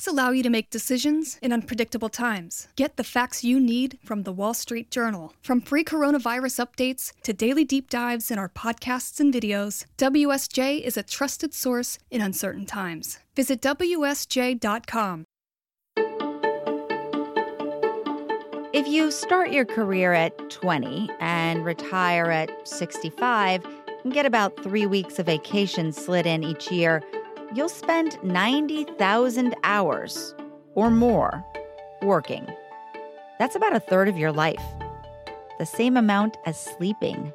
Facts 0.00 0.08
allow 0.08 0.30
you 0.30 0.42
to 0.42 0.48
make 0.48 0.70
decisions 0.70 1.38
in 1.42 1.52
unpredictable 1.52 2.08
times. 2.08 2.68
Get 2.74 2.96
the 2.96 3.04
facts 3.04 3.44
you 3.44 3.60
need 3.60 3.98
from 4.02 4.22
the 4.22 4.32
Wall 4.32 4.54
Street 4.54 4.90
Journal. 4.90 5.34
From 5.42 5.60
free 5.60 5.84
coronavirus 5.84 6.64
updates 6.64 7.12
to 7.22 7.34
daily 7.34 7.66
deep 7.66 7.90
dives 7.90 8.30
in 8.30 8.38
our 8.38 8.48
podcasts 8.48 9.20
and 9.20 9.30
videos, 9.30 9.84
WSJ 9.98 10.80
is 10.80 10.96
a 10.96 11.02
trusted 11.02 11.52
source 11.52 11.98
in 12.10 12.22
uncertain 12.22 12.64
times. 12.64 13.18
Visit 13.36 13.60
WSJ.com. 13.60 15.26
If 18.72 18.88
you 18.88 19.10
start 19.10 19.50
your 19.50 19.66
career 19.66 20.14
at 20.14 20.48
20 20.48 21.10
and 21.20 21.62
retire 21.62 22.30
at 22.30 22.66
65 22.66 23.66
and 24.04 24.14
get 24.14 24.24
about 24.24 24.62
three 24.62 24.86
weeks 24.86 25.18
of 25.18 25.26
vacation 25.26 25.92
slid 25.92 26.24
in 26.24 26.42
each 26.42 26.72
year, 26.72 27.02
you'll 27.54 27.68
spend 27.68 28.22
90,000 28.22 29.54
hours 29.64 30.34
or 30.74 30.90
more 30.90 31.44
working. 32.02 32.46
That's 33.38 33.56
about 33.56 33.74
a 33.74 33.80
third 33.80 34.08
of 34.08 34.16
your 34.16 34.32
life, 34.32 34.62
the 35.58 35.66
same 35.66 35.96
amount 35.96 36.36
as 36.46 36.58
sleeping. 36.60 37.32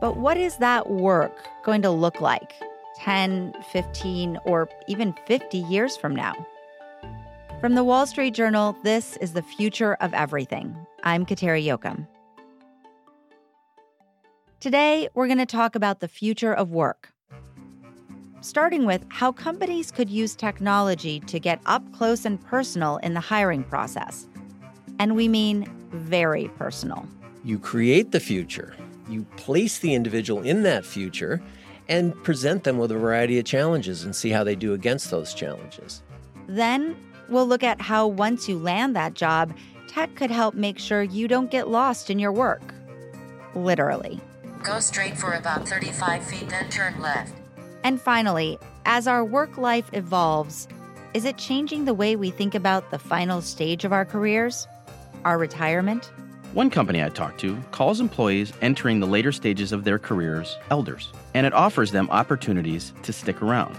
But 0.00 0.16
what 0.16 0.36
is 0.36 0.58
that 0.58 0.90
work 0.90 1.46
going 1.64 1.82
to 1.82 1.90
look 1.90 2.20
like 2.20 2.52
10, 2.98 3.54
15, 3.72 4.38
or 4.44 4.68
even 4.86 5.14
50 5.26 5.58
years 5.58 5.96
from 5.96 6.14
now? 6.14 6.34
From 7.60 7.74
the 7.74 7.84
Wall 7.84 8.06
Street 8.06 8.34
Journal, 8.34 8.76
this 8.84 9.16
is 9.16 9.32
the 9.32 9.42
future 9.42 9.94
of 9.94 10.12
everything. 10.14 10.76
I'm 11.02 11.24
Kateri 11.24 11.64
Jochum. 11.64 12.06
Today, 14.60 15.08
we're 15.14 15.26
going 15.26 15.38
to 15.38 15.46
talk 15.46 15.74
about 15.74 16.00
the 16.00 16.08
future 16.08 16.52
of 16.52 16.70
work, 16.70 17.12
starting 18.46 18.86
with 18.86 19.04
how 19.08 19.32
companies 19.32 19.90
could 19.90 20.08
use 20.08 20.34
technology 20.34 21.20
to 21.20 21.38
get 21.40 21.60
up 21.66 21.82
close 21.92 22.24
and 22.24 22.42
personal 22.44 22.98
in 22.98 23.14
the 23.14 23.20
hiring 23.20 23.64
process. 23.64 24.28
And 24.98 25.16
we 25.16 25.28
mean 25.28 25.70
very 25.90 26.48
personal. 26.56 27.06
You 27.44 27.58
create 27.58 28.12
the 28.12 28.20
future, 28.20 28.74
you 29.08 29.24
place 29.36 29.78
the 29.78 29.94
individual 29.94 30.42
in 30.42 30.62
that 30.62 30.84
future, 30.84 31.42
and 31.88 32.14
present 32.24 32.64
them 32.64 32.78
with 32.78 32.90
a 32.90 32.98
variety 32.98 33.38
of 33.38 33.44
challenges 33.44 34.04
and 34.04 34.14
see 34.14 34.30
how 34.30 34.44
they 34.44 34.54
do 34.54 34.72
against 34.72 35.10
those 35.10 35.34
challenges. 35.34 36.02
Then 36.48 36.96
We'll 37.28 37.46
look 37.46 37.64
at 37.64 37.80
how 37.80 38.06
once 38.06 38.48
you 38.48 38.58
land 38.58 38.94
that 38.96 39.14
job, 39.14 39.54
tech 39.88 40.14
could 40.14 40.30
help 40.30 40.54
make 40.54 40.78
sure 40.78 41.02
you 41.02 41.26
don't 41.26 41.50
get 41.50 41.68
lost 41.68 42.10
in 42.10 42.18
your 42.18 42.32
work. 42.32 42.62
Literally. 43.54 44.20
Go 44.62 44.80
straight 44.80 45.16
for 45.16 45.32
about 45.32 45.68
35 45.68 46.24
feet, 46.24 46.48
then 46.48 46.68
turn 46.70 47.00
left. 47.00 47.34
And 47.86 48.00
finally, 48.00 48.58
as 48.84 49.06
our 49.06 49.24
work 49.24 49.58
life 49.58 49.88
evolves, 49.92 50.66
is 51.14 51.24
it 51.24 51.38
changing 51.38 51.84
the 51.84 51.94
way 51.94 52.16
we 52.16 52.32
think 52.32 52.56
about 52.56 52.90
the 52.90 52.98
final 52.98 53.40
stage 53.40 53.84
of 53.84 53.92
our 53.92 54.04
careers? 54.04 54.66
Our 55.24 55.38
retirement? 55.38 56.10
One 56.52 56.68
company 56.68 57.00
I 57.00 57.10
talked 57.10 57.38
to 57.42 57.56
calls 57.70 58.00
employees 58.00 58.52
entering 58.60 58.98
the 58.98 59.06
later 59.06 59.30
stages 59.30 59.70
of 59.70 59.84
their 59.84 60.00
careers 60.00 60.58
elders, 60.68 61.12
and 61.32 61.46
it 61.46 61.52
offers 61.52 61.92
them 61.92 62.10
opportunities 62.10 62.92
to 63.04 63.12
stick 63.12 63.40
around. 63.40 63.78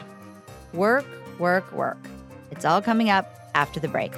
Work, 0.71 1.05
work, 1.37 1.69
work. 1.73 1.97
It's 2.49 2.63
all 2.63 2.81
coming 2.81 3.09
up 3.09 3.29
after 3.55 3.81
the 3.81 3.89
break. 3.89 4.13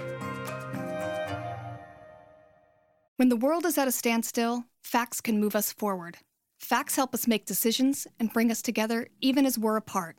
When 3.16 3.30
the 3.30 3.36
world 3.36 3.66
is 3.66 3.80
at 3.80 3.88
a 3.88 3.92
standstill, 3.92 4.66
facts 4.84 5.20
can 5.20 5.40
move 5.40 5.56
us 5.56 5.74
forward. 5.74 6.20
Facts 6.60 6.98
help 6.98 7.14
us 7.14 7.28
make 7.28 7.46
decisions 7.46 8.06
and 8.20 8.34
bring 8.34 8.52
us 8.52 8.62
together 8.62 9.08
even 9.22 9.46
as 9.46 9.58
we're 9.58 9.78
apart. 9.78 10.18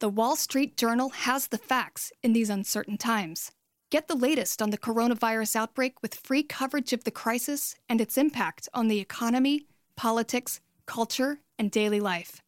The 0.00 0.08
Wall 0.08 0.34
Street 0.34 0.76
Journal 0.76 1.10
has 1.10 1.48
the 1.48 1.58
facts 1.58 2.12
in 2.22 2.32
these 2.32 2.50
uncertain 2.50 2.96
times. 2.96 3.52
Get 3.90 4.08
the 4.08 4.16
latest 4.16 4.60
on 4.60 4.70
the 4.70 4.78
coronavirus 4.78 5.54
outbreak 5.54 6.02
with 6.02 6.16
free 6.16 6.42
coverage 6.42 6.92
of 6.92 7.04
the 7.04 7.10
crisis 7.12 7.76
and 7.88 8.00
its 8.00 8.18
impact 8.18 8.68
on 8.74 8.88
the 8.88 8.98
economy, 8.98 9.66
politics, 9.94 10.60
culture, 10.86 11.38
and 11.58 11.70
daily 11.70 12.00
life. 12.00 12.42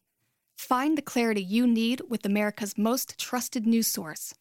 Find 0.57 0.97
the 0.97 1.03
clarity 1.03 1.41
you 1.41 1.65
need 1.65 2.01
with 2.09 2.25
America's 2.25 2.77
most 2.77 3.17
trusted 3.17 3.65
news 3.65 3.87
source. 3.87 4.33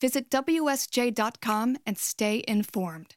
Visit 0.00 0.30
WSJ.com 0.30 1.78
and 1.86 1.98
stay 1.98 2.44
informed. 2.46 3.16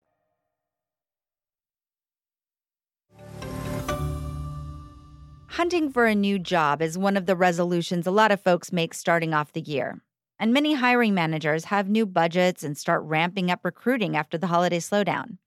Hunting 5.56 5.90
for 5.90 6.06
a 6.06 6.14
new 6.14 6.38
job 6.38 6.82
is 6.82 6.98
one 6.98 7.16
of 7.16 7.28
the 7.28 7.36
resolutions 7.38 8.06
a 8.06 8.12
lot 8.12 8.30
of 8.30 8.42
folks 8.42 8.74
make 8.74 8.94
starting 8.94 9.34
off 9.34 9.54
the 9.54 9.62
year. 9.62 10.02
And 10.38 10.52
many 10.52 10.74
hiring 10.74 11.14
managers 11.14 11.64
have 11.64 11.88
new 11.88 12.06
budgets 12.06 12.62
and 12.62 12.78
start 12.78 13.02
ramping 13.04 13.50
up 13.50 13.64
recruiting 13.64 14.18
after 14.18 14.38
the 14.38 14.48
holiday 14.48 14.80
slowdown. 14.80 15.38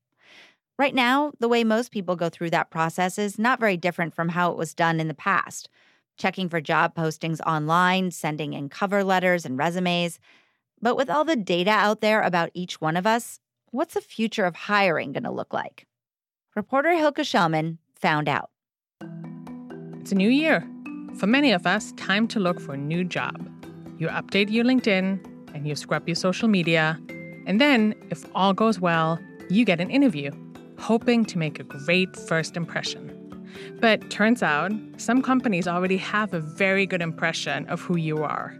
Right 0.79 0.95
now, 0.95 1.33
the 1.39 1.47
way 1.47 1.63
most 1.63 1.91
people 1.91 2.15
go 2.15 2.27
through 2.27 2.49
that 2.49 2.71
process 2.71 3.19
is 3.19 3.37
not 3.37 3.59
very 3.59 3.77
different 3.77 4.15
from 4.15 4.29
how 4.29 4.49
it 4.49 4.57
was 4.57 4.73
done 4.73 4.99
in 4.99 5.09
the 5.09 5.13
past 5.13 5.69
checking 6.17 6.49
for 6.49 6.59
job 6.59 6.95
postings 6.95 7.39
online, 7.41 8.09
sending 8.09 8.53
in 8.53 8.67
cover 8.67 9.03
letters 9.03 9.45
and 9.45 9.59
resumes. 9.59 10.19
But 10.81 10.97
with 10.97 11.11
all 11.11 11.23
the 11.23 11.35
data 11.35 11.69
out 11.69 12.01
there 12.01 12.23
about 12.23 12.49
each 12.55 12.81
one 12.81 12.97
of 12.97 13.05
us, 13.05 13.39
what's 13.69 13.93
the 13.93 14.01
future 14.01 14.45
of 14.45 14.55
hiring 14.55 15.11
going 15.11 15.23
to 15.23 15.31
look 15.31 15.53
like? 15.53 15.85
Reporter 16.55 16.93
Hilke 16.95 17.23
Schellmann 17.23 17.77
found 17.93 18.27
out. 18.27 18.49
It's 19.99 20.11
a 20.11 20.15
new 20.15 20.29
year. 20.29 20.67
For 21.17 21.27
many 21.27 21.51
of 21.51 21.67
us, 21.67 21.91
time 21.93 22.27
to 22.29 22.39
look 22.39 22.59
for 22.59 22.73
a 22.73 22.77
new 22.77 23.03
job. 23.03 23.49
You 23.97 24.07
update 24.07 24.49
your 24.49 24.63
LinkedIn 24.63 25.19
and 25.53 25.67
you 25.67 25.75
scrub 25.75 26.07
your 26.07 26.15
social 26.15 26.47
media. 26.47 26.99
And 27.45 27.59
then, 27.59 27.93
if 28.09 28.25
all 28.33 28.53
goes 28.53 28.79
well, 28.79 29.19
you 29.49 29.65
get 29.65 29.81
an 29.81 29.89
interview, 29.89 30.31
hoping 30.77 31.25
to 31.25 31.37
make 31.37 31.59
a 31.59 31.63
great 31.63 32.15
first 32.15 32.55
impression. 32.55 33.05
But 33.81 34.09
turns 34.09 34.41
out, 34.41 34.71
some 34.97 35.21
companies 35.21 35.67
already 35.67 35.97
have 35.97 36.33
a 36.33 36.39
very 36.39 36.85
good 36.85 37.01
impression 37.01 37.67
of 37.67 37.81
who 37.81 37.97
you 37.97 38.23
are 38.23 38.57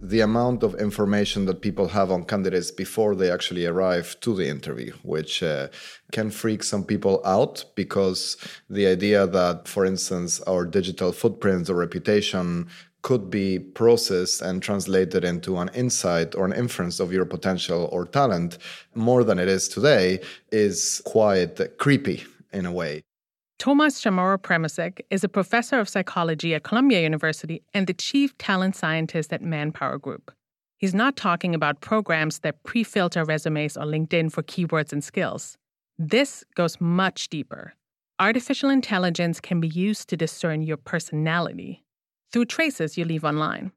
the 0.00 0.20
amount 0.20 0.62
of 0.62 0.74
information 0.74 1.46
that 1.46 1.62
people 1.62 1.88
have 1.88 2.10
on 2.10 2.24
candidates 2.24 2.70
before 2.70 3.14
they 3.14 3.30
actually 3.30 3.66
arrive 3.66 4.18
to 4.20 4.34
the 4.34 4.48
interview, 4.48 4.92
which 5.02 5.42
uh, 5.42 5.68
can 6.12 6.30
freak 6.30 6.62
some 6.62 6.84
people 6.84 7.20
out 7.24 7.64
because 7.74 8.36
the 8.68 8.86
idea 8.86 9.26
that, 9.26 9.66
for 9.66 9.86
instance, 9.86 10.40
our 10.42 10.64
digital 10.64 11.12
footprints 11.12 11.70
or 11.70 11.76
reputation 11.76 12.68
could 13.02 13.30
be 13.30 13.58
processed 13.58 14.42
and 14.42 14.62
translated 14.62 15.24
into 15.24 15.58
an 15.58 15.70
insight 15.74 16.34
or 16.34 16.44
an 16.44 16.52
inference 16.52 16.98
of 16.98 17.12
your 17.12 17.24
potential 17.24 17.88
or 17.92 18.04
talent 18.04 18.58
more 18.94 19.22
than 19.22 19.38
it 19.38 19.48
is 19.48 19.68
today 19.68 20.18
is 20.50 21.00
quite 21.06 21.78
creepy 21.78 22.24
in 22.52 22.66
a 22.66 22.72
way. 22.72 23.05
Tomas 23.58 24.00
Chamorro 24.00 24.36
Premuzic 24.36 25.00
is 25.10 25.24
a 25.24 25.30
professor 25.30 25.78
of 25.78 25.88
psychology 25.88 26.54
at 26.54 26.62
Columbia 26.62 27.00
University 27.00 27.62
and 27.72 27.86
the 27.86 27.94
chief 27.94 28.36
talent 28.36 28.76
scientist 28.76 29.32
at 29.32 29.40
Manpower 29.40 29.98
Group. 29.98 30.30
He's 30.76 30.94
not 30.94 31.16
talking 31.16 31.54
about 31.54 31.80
programs 31.80 32.40
that 32.40 32.62
pre 32.64 32.84
filter 32.84 33.24
resumes 33.24 33.78
or 33.78 33.84
LinkedIn 33.84 34.30
for 34.30 34.42
keywords 34.42 34.92
and 34.92 35.02
skills. 35.02 35.56
This 35.98 36.44
goes 36.54 36.78
much 36.82 37.30
deeper. 37.30 37.72
Artificial 38.18 38.68
intelligence 38.68 39.40
can 39.40 39.58
be 39.58 39.68
used 39.68 40.08
to 40.10 40.18
discern 40.18 40.62
your 40.62 40.76
personality 40.76 41.82
through 42.32 42.44
traces 42.44 42.98
you 42.98 43.06
leave 43.06 43.24
online. 43.24 43.72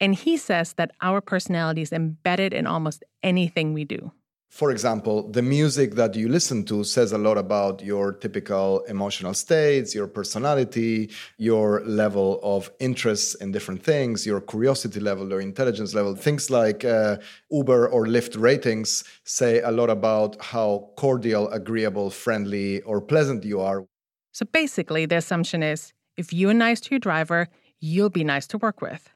And 0.00 0.16
he 0.16 0.36
says 0.36 0.72
that 0.74 0.90
our 1.00 1.20
personality 1.20 1.82
is 1.82 1.92
embedded 1.92 2.52
in 2.52 2.66
almost 2.66 3.04
anything 3.22 3.72
we 3.72 3.84
do 3.84 4.10
for 4.52 4.70
example, 4.70 5.30
the 5.30 5.40
music 5.40 5.94
that 5.94 6.14
you 6.14 6.28
listen 6.28 6.62
to 6.66 6.84
says 6.84 7.12
a 7.12 7.16
lot 7.16 7.38
about 7.38 7.82
your 7.82 8.12
typical 8.12 8.80
emotional 8.80 9.32
states, 9.32 9.94
your 9.94 10.06
personality, 10.06 11.10
your 11.38 11.80
level 11.86 12.38
of 12.42 12.70
interest 12.78 13.40
in 13.40 13.50
different 13.50 13.82
things, 13.82 14.26
your 14.26 14.42
curiosity 14.42 15.00
level, 15.00 15.26
your 15.30 15.40
intelligence 15.40 15.94
level. 15.94 16.14
Things 16.14 16.50
like 16.50 16.84
uh, 16.84 17.16
Uber 17.50 17.88
or 17.88 18.04
Lyft 18.04 18.38
ratings 18.38 19.04
say 19.24 19.62
a 19.62 19.70
lot 19.70 19.88
about 19.88 20.36
how 20.42 20.90
cordial, 20.98 21.48
agreeable, 21.48 22.10
friendly, 22.10 22.82
or 22.82 23.00
pleasant 23.00 23.44
you 23.44 23.58
are. 23.58 23.86
So 24.32 24.44
basically, 24.44 25.06
the 25.06 25.16
assumption 25.16 25.62
is 25.62 25.94
if 26.18 26.30
you're 26.30 26.52
nice 26.52 26.78
to 26.82 26.90
your 26.90 27.00
driver, 27.00 27.48
you'll 27.80 28.10
be 28.10 28.22
nice 28.22 28.46
to 28.48 28.58
work 28.58 28.82
with. 28.82 29.11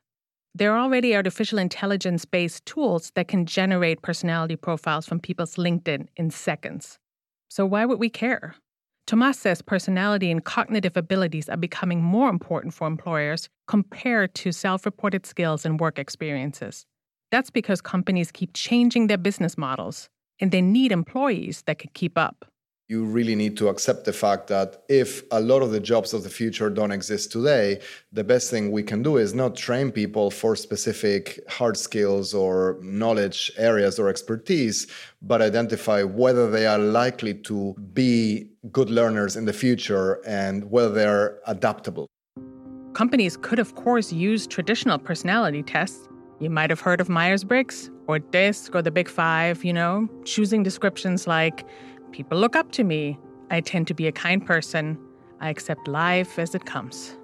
There 0.58 0.73
are 0.73 0.79
already 0.79 1.14
artificial 1.14 1.58
intelligence 1.58 2.25
based 2.25 2.64
tools 2.64 3.12
that 3.14 3.29
can 3.29 3.44
generate 3.44 4.00
personality 4.00 4.56
profiles 4.56 5.05
from 5.05 5.20
people's 5.20 5.56
LinkedIn 5.56 6.06
in 6.17 6.31
seconds. 6.31 6.99
So, 7.50 7.67
why 7.67 7.85
would 7.85 8.00
we 8.00 8.08
care? 8.08 8.55
Tomas 9.06 9.38
says 9.38 9.61
personality 9.61 10.31
and 10.31 10.43
cognitive 10.43 10.97
abilities 10.97 11.50
are 11.50 11.58
becoming 11.58 12.03
more 12.03 12.31
important 12.31 12.73
for 12.73 12.87
employers 12.87 13.50
compared 13.69 14.35
to 14.37 14.50
self 14.50 14.87
reported 14.87 15.26
skills 15.26 15.67
and 15.67 15.79
work 15.79 15.99
experiences. 15.99 16.87
That's 17.31 17.50
because 17.50 17.82
companies 17.82 18.32
keep 18.32 18.53
changing 18.55 19.08
their 19.08 19.19
business 19.19 19.58
models, 19.58 20.08
and 20.41 20.53
they 20.53 20.62
need 20.62 20.91
employees 20.91 21.64
that 21.67 21.81
can 21.81 21.91
keep 21.93 22.17
up. 22.17 22.47
You 22.88 23.04
really 23.04 23.34
need 23.34 23.56
to 23.56 23.68
accept 23.68 24.04
the 24.04 24.12
fact 24.12 24.46
that 24.46 24.84
if 24.88 25.22
a 25.32 25.40
lot 25.40 25.60
of 25.60 25.72
the 25.72 25.80
jobs 25.80 26.14
of 26.14 26.22
the 26.22 26.30
future 26.30 26.70
don't 26.70 26.92
exist 26.92 27.32
today, 27.32 27.80
the 28.12 28.22
best 28.22 28.48
thing 28.48 28.70
we 28.70 28.82
can 28.82 29.02
do 29.02 29.16
is 29.16 29.34
not 29.34 29.56
train 29.56 29.90
people 29.90 30.30
for 30.30 30.54
specific 30.54 31.40
hard 31.48 31.76
skills 31.76 32.32
or 32.32 32.78
knowledge 32.82 33.50
areas 33.56 33.98
or 33.98 34.08
expertise, 34.08 34.86
but 35.20 35.42
identify 35.42 36.04
whether 36.04 36.48
they 36.48 36.64
are 36.64 36.78
likely 36.78 37.34
to 37.34 37.74
be 37.92 38.48
good 38.70 38.88
learners 38.88 39.34
in 39.34 39.46
the 39.46 39.52
future 39.52 40.24
and 40.24 40.70
whether 40.70 40.90
they're 40.90 41.40
adaptable. 41.48 42.06
Companies 42.94 43.36
could, 43.36 43.58
of 43.58 43.74
course, 43.74 44.12
use 44.12 44.46
traditional 44.46 44.96
personality 44.96 45.62
tests. 45.62 46.08
You 46.38 46.50
might 46.50 46.70
have 46.70 46.80
heard 46.80 47.00
of 47.00 47.08
Myers 47.08 47.44
Briggs 47.44 47.90
or 48.06 48.20
DISC 48.20 48.74
or 48.74 48.82
the 48.82 48.90
Big 48.90 49.08
Five, 49.08 49.64
you 49.64 49.72
know, 49.72 50.08
choosing 50.24 50.62
descriptions 50.62 51.26
like 51.26 51.66
People 52.12 52.38
look 52.38 52.56
up 52.56 52.73
to 52.73 52.85
me. 52.85 53.19
I 53.50 53.61
tend 53.61 53.87
to 53.88 53.94
be 53.94 54.06
a 54.06 54.12
kind 54.12 54.44
person. 54.44 54.99
I 55.41 55.50
accept 55.50 55.87
life 55.87 56.38
as 56.38 56.55
it 56.55 56.64
comes. 56.64 57.17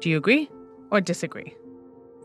Do 0.00 0.10
you 0.10 0.16
agree 0.16 0.50
or 0.90 1.00
disagree? 1.00 1.54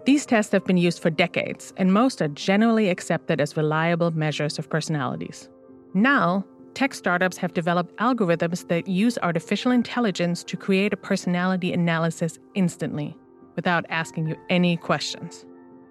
These 0.05 0.25
tests 0.25 0.53
have 0.53 0.63
been 0.63 0.77
used 0.77 1.01
for 1.01 1.09
decades, 1.09 1.73
and 1.75 1.93
most 1.93 2.21
are 2.21 2.29
generally 2.29 2.89
accepted 2.89 3.41
as 3.41 3.57
reliable 3.57 4.11
measures 4.11 4.57
of 4.57 4.69
personalities. 4.69 5.49
Now, 5.93 6.45
tech 6.75 6.93
startups 6.93 7.35
have 7.37 7.53
developed 7.53 7.93
algorithms 7.97 8.67
that 8.69 8.87
use 8.87 9.17
artificial 9.21 9.71
intelligence 9.71 10.45
to 10.45 10.55
create 10.55 10.93
a 10.93 10.97
personality 10.97 11.73
analysis 11.73 12.39
instantly, 12.55 13.17
without 13.57 13.85
asking 13.89 14.27
you 14.27 14.37
any 14.49 14.77
questions. 14.77 15.45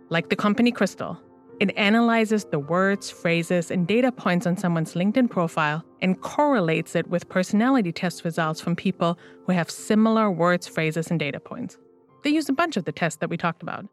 Like 0.09 0.31
the 0.31 0.37
company 0.37 0.73
Crystal, 0.73 1.21
it 1.59 1.77
analyzes 1.77 2.45
the 2.45 2.59
words, 2.59 3.11
phrases, 3.11 3.71
and 3.71 3.87
data 3.87 4.13
points 4.13 4.47
on 4.47 4.59
someone's 4.59 4.93
LinkedIn 4.93 5.31
profile 5.31 5.83
and 6.03 6.21
correlates 6.21 6.95
it 6.95 7.09
with 7.09 7.29
personality 7.31 7.93
test 7.93 8.25
results 8.25 8.61
from 8.61 8.77
people 8.77 9.19
who 9.47 9.53
have 9.53 9.71
similar 9.71 10.31
words, 10.31 10.67
phrases, 10.67 11.11
and 11.11 11.19
data 11.19 11.41
points. 11.41 11.79
They 12.25 12.31
use 12.31 12.49
a 12.51 12.53
bunch 12.53 12.77
of 12.77 12.85
the 12.85 12.93
tests 12.93 13.21
that 13.21 13.31
we 13.31 13.39
talked 13.39 13.63
about. 13.63 13.87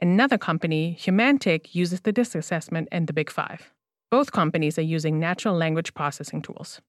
Another 0.00 0.38
company, 0.38 0.92
Humantic, 0.92 1.74
uses 1.74 2.02
the 2.02 2.12
DISC 2.12 2.36
assessment 2.36 2.88
and 2.92 3.06
the 3.08 3.12
Big 3.12 3.30
Five. 3.30 3.72
Both 4.10 4.30
companies 4.30 4.78
are 4.78 4.82
using 4.82 5.18
natural 5.18 5.56
language 5.56 5.94
processing 5.94 6.42
tools. 6.42 6.80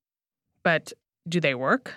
But 0.63 0.93
do 1.27 1.39
they 1.39 1.55
work? 1.55 1.95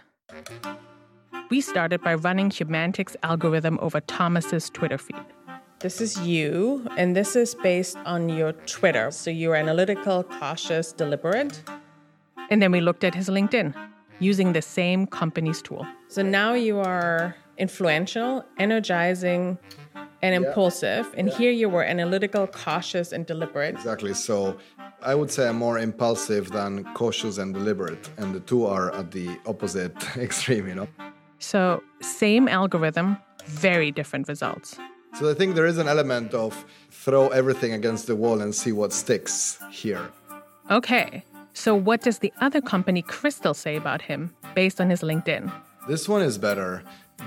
We 1.50 1.60
started 1.60 2.02
by 2.02 2.14
running 2.14 2.50
Humantic's 2.50 3.16
algorithm 3.22 3.78
over 3.82 4.00
Tomas's 4.00 4.70
Twitter 4.70 4.98
feed. 4.98 5.35
This 5.80 6.00
is 6.00 6.18
you, 6.20 6.86
and 6.96 7.14
this 7.14 7.36
is 7.36 7.54
based 7.54 7.98
on 8.06 8.30
your 8.30 8.52
Twitter. 8.52 9.10
So 9.10 9.30
you're 9.30 9.54
analytical, 9.54 10.24
cautious, 10.24 10.90
deliberate. 10.90 11.62
And 12.48 12.62
then 12.62 12.72
we 12.72 12.80
looked 12.80 13.04
at 13.04 13.14
his 13.14 13.28
LinkedIn 13.28 13.74
using 14.18 14.54
the 14.54 14.62
same 14.62 15.06
company's 15.06 15.60
tool. 15.60 15.86
So 16.08 16.22
now 16.22 16.54
you 16.54 16.78
are 16.78 17.36
influential, 17.58 18.42
energizing, 18.58 19.58
and 20.22 20.32
yeah. 20.32 20.48
impulsive. 20.48 21.12
And 21.14 21.28
yeah. 21.28 21.36
here 21.36 21.50
you 21.50 21.68
were 21.68 21.84
analytical, 21.84 22.46
cautious, 22.46 23.12
and 23.12 23.26
deliberate. 23.26 23.74
Exactly. 23.74 24.14
So 24.14 24.56
I 25.02 25.14
would 25.14 25.30
say 25.30 25.46
I'm 25.46 25.56
more 25.56 25.78
impulsive 25.78 26.52
than 26.52 26.84
cautious 26.94 27.36
and 27.36 27.52
deliberate. 27.52 28.08
And 28.16 28.34
the 28.34 28.40
two 28.40 28.64
are 28.64 28.94
at 28.94 29.10
the 29.10 29.38
opposite 29.44 29.94
extreme, 30.16 30.68
you 30.68 30.74
know? 30.74 30.88
So, 31.38 31.82
same 32.00 32.48
algorithm, 32.48 33.18
very 33.44 33.90
different 33.90 34.26
results. 34.26 34.78
So 35.18 35.30
I 35.30 35.34
think 35.34 35.54
there 35.54 35.64
is 35.64 35.78
an 35.78 35.88
element 35.88 36.34
of 36.34 36.64
throw 36.90 37.28
everything 37.28 37.72
against 37.72 38.06
the 38.06 38.14
wall 38.14 38.42
and 38.42 38.54
see 38.54 38.72
what 38.72 38.92
sticks 38.92 39.58
here. 39.70 40.10
Okay. 40.70 41.24
So 41.54 41.74
what 41.74 42.02
does 42.02 42.18
the 42.18 42.32
other 42.42 42.60
company 42.60 43.00
Crystal 43.00 43.54
say 43.54 43.76
about 43.76 44.02
him 44.02 44.34
based 44.54 44.78
on 44.78 44.90
his 44.90 45.00
LinkedIn? 45.00 45.50
This 45.88 46.06
one 46.06 46.20
is 46.20 46.36
better. 46.36 46.82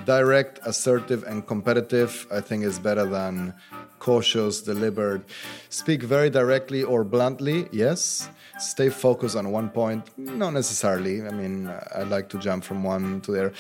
Direct, 0.06 0.60
assertive, 0.66 1.24
and 1.24 1.46
competitive, 1.46 2.28
I 2.32 2.42
think, 2.42 2.64
is 2.64 2.80
better 2.80 3.06
than 3.06 3.54
cautious, 4.00 4.62
deliberate. 4.62 5.22
Speak 5.70 6.04
very 6.04 6.30
directly 6.30 6.84
or 6.84 7.04
bluntly, 7.04 7.68
yes. 7.72 8.30
Stay 8.60 8.90
focused 8.90 9.36
on 9.36 9.52
one 9.52 9.70
point, 9.70 10.04
not 10.18 10.52
necessarily. 10.52 11.26
I 11.26 11.32
mean, 11.32 11.72
I 11.96 12.04
like 12.04 12.30
to 12.30 12.38
jump 12.38 12.64
from 12.64 12.84
one 12.84 13.22
to 13.22 13.32
there. 13.32 13.54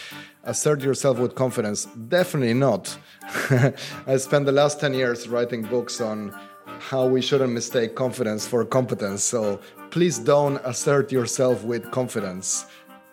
Assert 0.43 0.81
yourself 0.81 1.19
with 1.19 1.35
confidence, 1.35 1.85
definitely 1.85 2.53
not. 2.53 2.97
I 4.07 4.17
spent 4.17 4.45
the 4.45 4.51
last 4.51 4.79
10 4.79 4.93
years 4.93 5.27
writing 5.27 5.61
books 5.61 6.01
on 6.01 6.33
how 6.79 7.05
we 7.05 7.21
shouldn't 7.21 7.51
mistake 7.51 7.95
confidence 7.95 8.47
for 8.47 8.63
competence. 8.65 9.23
So 9.23 9.59
please 9.89 10.17
don't 10.19 10.57
assert 10.63 11.11
yourself 11.11 11.63
with 11.63 11.91
confidence. 11.91 12.65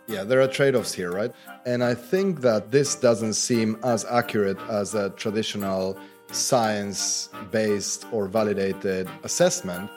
Yeah, 0.08 0.22
there 0.22 0.40
are 0.40 0.46
trade 0.46 0.76
offs 0.76 0.92
here, 0.92 1.10
right? 1.10 1.32
And 1.64 1.82
I 1.82 1.94
think 1.94 2.40
that 2.42 2.70
this 2.70 2.94
doesn't 2.94 3.34
seem 3.34 3.76
as 3.82 4.04
accurate 4.04 4.58
as 4.68 4.94
a 4.94 5.10
traditional 5.10 5.98
science 6.30 7.28
based 7.50 8.06
or 8.12 8.28
validated 8.28 9.08
assessment. 9.24 9.90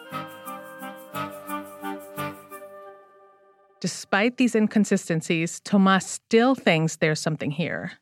Despite 3.79 4.37
these 4.37 4.55
inconsistencies, 4.55 5.59
Tomas 5.61 6.05
still 6.05 6.55
thinks 6.55 6.97
there's 6.97 7.19
something 7.19 7.51
here. 7.51 7.93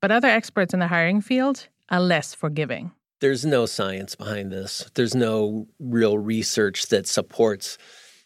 But 0.00 0.10
other 0.10 0.28
experts 0.28 0.72
in 0.72 0.80
the 0.80 0.88
hiring 0.88 1.20
field 1.20 1.68
are 1.90 2.00
less 2.00 2.34
forgiving. 2.34 2.92
There's 3.20 3.44
no 3.44 3.66
science 3.66 4.14
behind 4.14 4.50
this. 4.50 4.90
There's 4.94 5.14
no 5.14 5.68
real 5.78 6.16
research 6.16 6.86
that 6.86 7.06
supports 7.06 7.76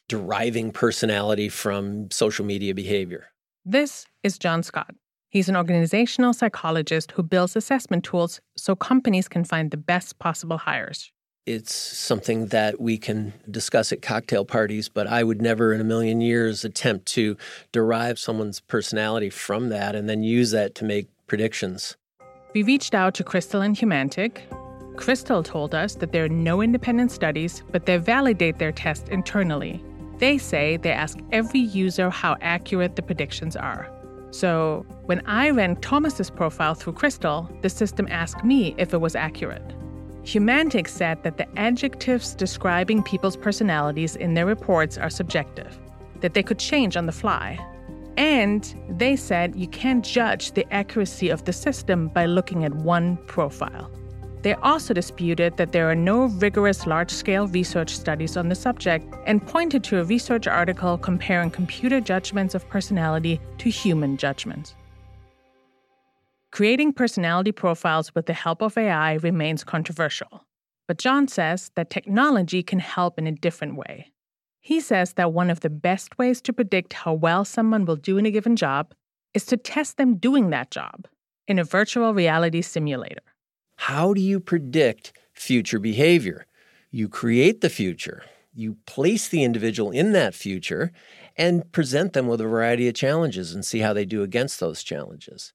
deriving 0.09 0.71
personality 0.71 1.49
from 1.49 2.11
social 2.11 2.45
media 2.45 2.75
behavior. 2.75 3.27
This 3.65 4.07
is 4.23 4.39
John 4.39 4.63
Scott. 4.63 4.95
He's 5.31 5.49
an 5.49 5.57
organizational 5.57 6.33
psychologist 6.33 7.11
who 7.13 7.23
builds 7.23 7.57
assessment 7.57 8.05
tools 8.05 8.41
so 8.57 8.77
companies 8.77 9.27
can 9.27 9.45
find 9.45 9.71
the 9.71 9.77
best 9.77 10.19
possible 10.19 10.59
hires. 10.59 11.11
It's 11.47 11.75
something 11.75 12.47
that 12.47 12.81
we 12.81 12.97
can 12.97 13.35
discuss 13.51 13.93
at 13.93 14.01
cocktail 14.01 14.45
parties, 14.45 14.89
but 14.89 15.07
I 15.07 15.25
would 15.25 15.43
never 15.43 15.75
in 15.75 15.81
a 15.81 15.85
million 15.85 16.21
years 16.21 16.65
attempt 16.65 17.07
to 17.15 17.37
derive 17.73 18.19
someone's 18.19 18.61
personality 18.61 19.29
from 19.29 19.71
that 19.71 19.95
and 19.95 20.09
then 20.09 20.23
use 20.23 20.53
that 20.53 20.75
to 20.77 20.85
make 20.85 21.09
predictions. 21.27 21.97
We 22.55 22.63
reached 22.63 22.95
out 22.95 23.15
to 23.15 23.25
Crystal 23.25 23.61
and 23.61 23.77
Humantic. 23.77 24.47
Crystal 24.97 25.43
told 25.43 25.75
us 25.75 25.97
that 25.97 26.13
there 26.13 26.25
are 26.25 26.29
no 26.29 26.63
independent 26.63 27.11
studies, 27.11 27.65
but 27.73 27.87
they 27.87 27.97
validate 27.97 28.59
their 28.59 28.73
test 28.73 29.09
internally. 29.09 29.85
They 30.19 30.39
say 30.39 30.77
they 30.77 30.93
ask 30.93 31.19
every 31.33 31.61
user 31.61 32.11
how 32.11 32.37
accurate 32.41 32.97
the 32.97 33.03
predictions 33.03 33.57
are. 33.57 33.91
So, 34.31 34.85
when 35.05 35.23
I 35.27 35.51
ran 35.51 35.77
Tomas's 35.77 36.31
profile 36.31 36.75
through 36.75 36.95
Crystal, 36.95 37.49
the 37.63 37.69
system 37.69 38.09
asked 38.11 38.45
me 38.45 38.75
if 38.79 38.93
it 38.93 39.01
was 39.01 39.15
accurate. 39.15 39.75
Humantic 40.25 40.89
said 40.89 41.23
that 41.23 41.37
the 41.37 41.47
adjectives 41.59 42.35
describing 42.35 43.03
people's 43.03 43.37
personalities 43.37 44.17
in 44.17 44.35
their 44.35 44.47
reports 44.47 44.99
are 44.99 45.11
subjective, 45.11 45.79
that 46.21 46.35
they 46.35 46.43
could 46.43 46.59
change 46.59 46.97
on 46.97 47.07
the 47.07 47.13
fly. 47.13 47.59
And 48.17 48.75
they 48.89 49.17
said 49.17 49.55
you 49.55 49.69
can't 49.69 50.05
judge 50.05 50.53
the 50.53 50.67
accuracy 50.73 51.29
of 51.29 51.45
the 51.45 51.53
system 51.53 52.09
by 52.09 52.27
looking 52.27 52.65
at 52.65 52.75
one 52.75 53.19
profile. 53.27 53.91
They 54.45 54.53
also 54.57 54.93
disputed 54.93 55.57
that 55.57 55.73
there 55.73 55.91
are 55.91 55.95
no 55.95 56.27
rigorous 56.27 56.87
large 56.87 57.11
scale 57.11 57.49
research 57.49 57.97
studies 57.97 58.37
on 58.37 58.51
the 58.51 58.55
subject 58.55 59.11
and 59.27 59.45
pointed 59.45 59.83
to 59.85 60.01
a 60.01 60.05
research 60.05 60.47
article 60.47 60.99
comparing 60.99 61.51
computer 61.51 61.99
judgments 61.99 62.55
of 62.55 62.69
personality 62.69 63.41
to 63.57 63.71
human 63.71 64.19
judgments. 64.19 64.75
Creating 66.53 66.93
personality 66.93 67.53
profiles 67.53 68.15
with 68.15 68.27
the 68.27 68.35
help 68.35 68.61
of 68.61 68.77
AI 68.77 69.15
remains 69.15 69.65
controversial. 69.65 70.45
But 70.87 70.99
John 70.99 71.27
says 71.27 71.71
that 71.75 71.89
technology 71.89 72.63
can 72.63 72.81
help 72.81 73.19
in 73.19 73.27
a 73.27 73.33
different 73.33 73.77
way. 73.77 74.13
He 74.61 74.79
says 74.79 75.15
that 75.15 75.33
one 75.33 75.49
of 75.49 75.61
the 75.61 75.71
best 75.71 76.19
ways 76.19 76.43
to 76.43 76.53
predict 76.53 76.93
how 76.93 77.15
well 77.15 77.47
someone 77.47 77.87
will 77.87 77.97
do 77.97 78.19
in 78.19 78.27
a 78.27 78.31
given 78.31 78.57
job 78.57 78.93
is 79.33 79.47
to 79.47 79.57
test 79.57 79.97
them 79.97 80.17
doing 80.17 80.51
that 80.51 80.71
job 80.71 81.09
in 81.49 81.59
a 81.59 81.65
virtual 81.65 82.13
reality 82.13 82.61
simulator. 82.61 83.23
How 83.77 84.15
do 84.15 84.21
you 84.21 84.41
predict 84.41 85.13
future 85.33 85.79
behavior? 85.79 86.47
You 86.91 87.09
create 87.09 87.61
the 87.61 87.71
future, 87.71 88.23
you 88.55 88.77
place 88.87 89.29
the 89.29 89.43
individual 89.43 89.91
in 89.91 90.13
that 90.13 90.35
future, 90.35 90.93
and 91.37 91.71
present 91.73 92.13
them 92.13 92.29
with 92.29 92.41
a 92.41 92.47
variety 92.47 92.89
of 92.89 92.95
challenges 92.95 93.53
and 93.53 93.65
see 93.65 93.81
how 93.81 93.93
they 93.93 94.05
do 94.05 94.23
against 94.23 94.61
those 94.61 94.83
challenges. 94.83 95.53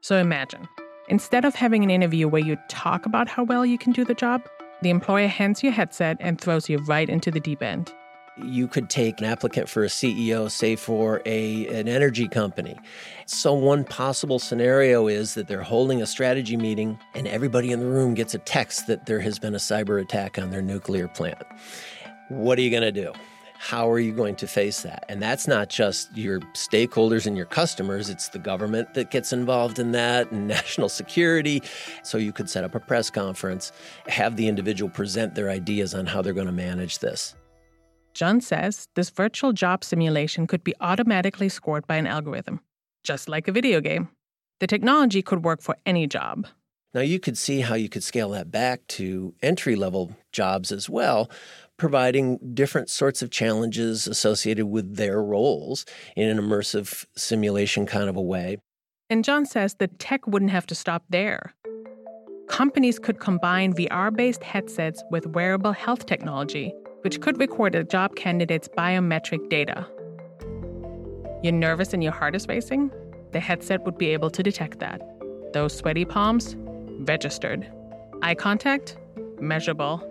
So 0.00 0.16
imagine, 0.16 0.68
instead 1.08 1.44
of 1.44 1.54
having 1.54 1.84
an 1.84 1.90
interview 1.90 2.26
where 2.26 2.42
you 2.42 2.58
talk 2.68 3.06
about 3.06 3.28
how 3.28 3.44
well 3.44 3.64
you 3.64 3.78
can 3.78 3.92
do 3.92 4.04
the 4.04 4.14
job, 4.14 4.42
the 4.82 4.90
employer 4.90 5.28
hands 5.28 5.62
you 5.62 5.68
a 5.68 5.72
headset 5.72 6.16
and 6.18 6.40
throws 6.40 6.68
you 6.68 6.78
right 6.78 7.08
into 7.08 7.30
the 7.30 7.38
deep 7.38 7.62
end 7.62 7.92
you 8.36 8.66
could 8.66 8.88
take 8.88 9.20
an 9.20 9.26
applicant 9.26 9.68
for 9.68 9.84
a 9.84 9.88
CEO, 9.88 10.50
say 10.50 10.76
for 10.76 11.20
a 11.26 11.66
an 11.68 11.88
energy 11.88 12.28
company. 12.28 12.78
So 13.26 13.52
one 13.52 13.84
possible 13.84 14.38
scenario 14.38 15.06
is 15.06 15.34
that 15.34 15.48
they're 15.48 15.62
holding 15.62 16.02
a 16.02 16.06
strategy 16.06 16.56
meeting 16.56 16.98
and 17.14 17.28
everybody 17.28 17.72
in 17.72 17.80
the 17.80 17.86
room 17.86 18.14
gets 18.14 18.34
a 18.34 18.38
text 18.38 18.86
that 18.86 19.06
there 19.06 19.20
has 19.20 19.38
been 19.38 19.54
a 19.54 19.58
cyber 19.58 20.00
attack 20.00 20.38
on 20.38 20.50
their 20.50 20.62
nuclear 20.62 21.08
plant. 21.08 21.42
What 22.28 22.58
are 22.58 22.62
you 22.62 22.70
going 22.70 22.82
to 22.82 22.92
do? 22.92 23.12
how 23.64 23.88
are 23.88 24.00
you 24.00 24.10
going 24.10 24.34
to 24.34 24.48
face 24.48 24.82
that? 24.82 25.04
And 25.08 25.22
that's 25.22 25.46
not 25.46 25.68
just 25.68 26.16
your 26.16 26.40
stakeholders 26.54 27.26
and 27.26 27.36
your 27.36 27.46
customers, 27.46 28.10
it's 28.10 28.28
the 28.28 28.40
government 28.40 28.92
that 28.94 29.12
gets 29.12 29.32
involved 29.32 29.78
in 29.78 29.92
that 29.92 30.32
and 30.32 30.48
national 30.48 30.88
security. 30.88 31.62
So 32.02 32.18
you 32.18 32.32
could 32.32 32.50
set 32.50 32.64
up 32.64 32.74
a 32.74 32.80
press 32.80 33.08
conference, 33.08 33.70
have 34.08 34.34
the 34.34 34.48
individual 34.48 34.90
present 34.90 35.36
their 35.36 35.48
ideas 35.48 35.94
on 35.94 36.06
how 36.06 36.22
they're 36.22 36.32
going 36.32 36.48
to 36.48 36.52
manage 36.52 36.98
this. 36.98 37.36
John 38.14 38.40
says 38.40 38.88
this 38.94 39.10
virtual 39.10 39.52
job 39.52 39.84
simulation 39.84 40.46
could 40.46 40.62
be 40.62 40.74
automatically 40.80 41.48
scored 41.48 41.86
by 41.86 41.96
an 41.96 42.06
algorithm, 42.06 42.60
just 43.04 43.28
like 43.28 43.48
a 43.48 43.52
video 43.52 43.80
game. 43.80 44.08
The 44.60 44.66
technology 44.66 45.22
could 45.22 45.44
work 45.44 45.62
for 45.62 45.76
any 45.86 46.06
job. 46.06 46.46
Now, 46.94 47.00
you 47.00 47.18
could 47.18 47.38
see 47.38 47.60
how 47.60 47.74
you 47.74 47.88
could 47.88 48.04
scale 48.04 48.30
that 48.30 48.50
back 48.50 48.86
to 48.88 49.34
entry 49.42 49.76
level 49.76 50.14
jobs 50.30 50.70
as 50.70 50.90
well, 50.90 51.30
providing 51.78 52.38
different 52.52 52.90
sorts 52.90 53.22
of 53.22 53.30
challenges 53.30 54.06
associated 54.06 54.66
with 54.66 54.96
their 54.96 55.22
roles 55.22 55.86
in 56.16 56.28
an 56.28 56.38
immersive 56.38 57.06
simulation 57.16 57.86
kind 57.86 58.10
of 58.10 58.16
a 58.16 58.22
way. 58.22 58.58
And 59.08 59.24
John 59.24 59.46
says 59.46 59.74
the 59.74 59.88
tech 59.88 60.26
wouldn't 60.26 60.50
have 60.50 60.66
to 60.66 60.74
stop 60.74 61.04
there. 61.08 61.54
Companies 62.48 62.98
could 62.98 63.20
combine 63.20 63.72
VR 63.72 64.14
based 64.14 64.44
headsets 64.44 65.02
with 65.10 65.26
wearable 65.28 65.72
health 65.72 66.04
technology, 66.04 66.74
which 67.02 67.20
could 67.20 67.38
record 67.38 67.74
a 67.74 67.84
job 67.84 68.16
candidate's 68.16 68.68
biometric 68.68 69.48
data. 69.48 69.86
You're 71.42 71.52
nervous 71.52 71.92
and 71.92 72.02
your 72.02 72.12
heart 72.12 72.34
is 72.34 72.48
racing? 72.48 72.90
The 73.32 73.40
headset 73.40 73.82
would 73.84 73.98
be 73.98 74.08
able 74.08 74.30
to 74.30 74.42
detect 74.42 74.78
that. 74.80 75.00
Those 75.52 75.76
sweaty 75.76 76.04
palms? 76.04 76.56
Registered. 77.00 77.70
Eye 78.22 78.34
contact? 78.34 78.96
Measurable. 79.40 80.08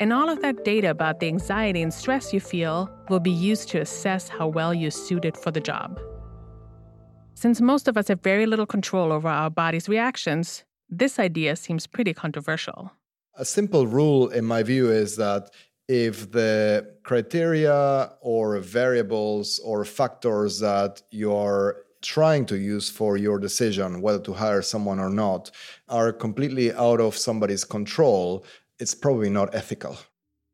And 0.00 0.12
all 0.12 0.28
of 0.28 0.42
that 0.42 0.64
data 0.64 0.90
about 0.90 1.20
the 1.20 1.28
anxiety 1.28 1.80
and 1.80 1.94
stress 1.94 2.32
you 2.32 2.40
feel 2.40 2.90
will 3.08 3.20
be 3.20 3.30
used 3.30 3.68
to 3.70 3.80
assess 3.80 4.28
how 4.28 4.48
well 4.48 4.74
you're 4.74 4.90
suited 4.90 5.36
for 5.36 5.52
the 5.52 5.60
job. 5.60 6.00
Since 7.34 7.60
most 7.60 7.86
of 7.86 7.96
us 7.96 8.08
have 8.08 8.20
very 8.20 8.46
little 8.46 8.66
control 8.66 9.12
over 9.12 9.28
our 9.28 9.50
body's 9.50 9.88
reactions, 9.88 10.64
this 10.88 11.18
idea 11.18 11.54
seems 11.56 11.86
pretty 11.86 12.14
controversial. 12.14 12.90
A 13.36 13.44
simple 13.44 13.86
rule, 13.86 14.28
in 14.28 14.44
my 14.44 14.62
view, 14.62 14.90
is 14.90 15.16
that 15.16 15.50
if 15.88 16.30
the 16.32 16.94
criteria 17.02 18.10
or 18.20 18.58
variables 18.58 19.58
or 19.60 19.84
factors 19.84 20.60
that 20.60 21.02
you 21.10 21.34
are 21.34 21.84
trying 22.00 22.44
to 22.46 22.56
use 22.56 22.90
for 22.90 23.16
your 23.16 23.38
decision 23.38 24.02
whether 24.02 24.18
to 24.18 24.32
hire 24.32 24.62
someone 24.62 24.98
or 24.98 25.08
not 25.08 25.50
are 25.88 26.12
completely 26.12 26.72
out 26.72 27.00
of 27.00 27.16
somebody's 27.16 27.64
control, 27.64 28.44
it's 28.78 28.94
probably 28.94 29.30
not 29.30 29.54
ethical. 29.54 29.96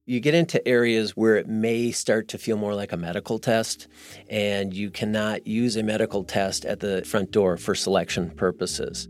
You 0.07 0.19
get 0.19 0.35
into 0.35 0.67
areas 0.67 1.17
where 1.17 1.37
it 1.37 1.49
may 1.49 1.93
start 1.93 2.29
to 2.29 2.39
feel 2.39 2.57
more 2.57 2.75
like 2.75 2.93
a 2.93 2.97
medical 2.97 3.39
test, 3.39 3.87
and 4.29 4.75
you 4.75 4.91
cannot 4.91 5.47
use 5.47 5.77
a 5.77 5.85
medical 5.85 6.25
test 6.25 6.65
at 6.65 6.81
the 6.81 7.03
front 7.05 7.31
door 7.31 7.57
for 7.57 7.77
selection 7.77 8.31
purposes. 8.31 9.09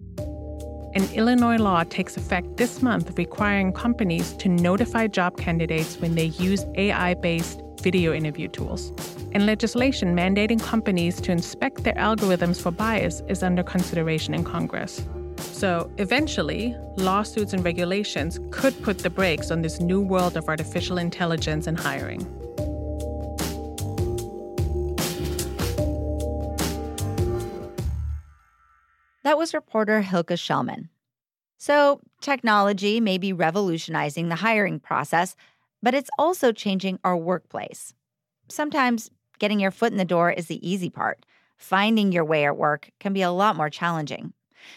An 0.92 1.08
Illinois 1.14 1.56
law 1.56 1.84
takes 1.84 2.16
effect 2.16 2.56
this 2.56 2.82
month 2.82 3.16
requiring 3.16 3.72
companies 3.72 4.32
to 4.38 4.48
notify 4.48 5.06
job 5.06 5.36
candidates 5.36 5.96
when 5.98 6.16
they 6.16 6.24
use 6.24 6.66
AI 6.74 7.14
based 7.14 7.62
video 7.80 8.12
interview 8.12 8.48
tools. 8.48 8.92
And 9.32 9.46
legislation 9.46 10.16
mandating 10.16 10.60
companies 10.60 11.20
to 11.20 11.30
inspect 11.30 11.84
their 11.84 11.94
algorithms 11.94 12.60
for 12.60 12.72
bias 12.72 13.22
is 13.28 13.44
under 13.44 13.62
consideration 13.62 14.34
in 14.34 14.42
Congress. 14.42 15.06
So, 15.36 15.90
eventually, 15.98 16.76
lawsuits 16.96 17.52
and 17.52 17.64
regulations 17.64 18.40
could 18.50 18.82
put 18.82 18.98
the 18.98 19.10
brakes 19.10 19.52
on 19.52 19.62
this 19.62 19.78
new 19.78 20.00
world 20.00 20.36
of 20.36 20.48
artificial 20.48 20.98
intelligence 20.98 21.68
and 21.68 21.78
hiring. 21.78 22.26
That 29.22 29.38
was 29.38 29.54
reporter 29.54 30.02
Hilke 30.02 30.38
Schellmann. 30.38 30.88
So, 31.58 32.00
technology 32.22 33.00
may 33.00 33.18
be 33.18 33.34
revolutionizing 33.34 34.28
the 34.28 34.36
hiring 34.36 34.80
process, 34.80 35.36
but 35.82 35.94
it's 35.94 36.10
also 36.18 36.52
changing 36.52 36.98
our 37.04 37.16
workplace. 37.16 37.92
Sometimes 38.48 39.10
getting 39.38 39.60
your 39.60 39.70
foot 39.70 39.92
in 39.92 39.98
the 39.98 40.04
door 40.04 40.30
is 40.30 40.46
the 40.46 40.66
easy 40.66 40.88
part. 40.88 41.26
Finding 41.58 42.12
your 42.12 42.24
way 42.24 42.46
at 42.46 42.56
work 42.56 42.90
can 42.98 43.12
be 43.12 43.20
a 43.20 43.30
lot 43.30 43.56
more 43.56 43.68
challenging. 43.68 44.32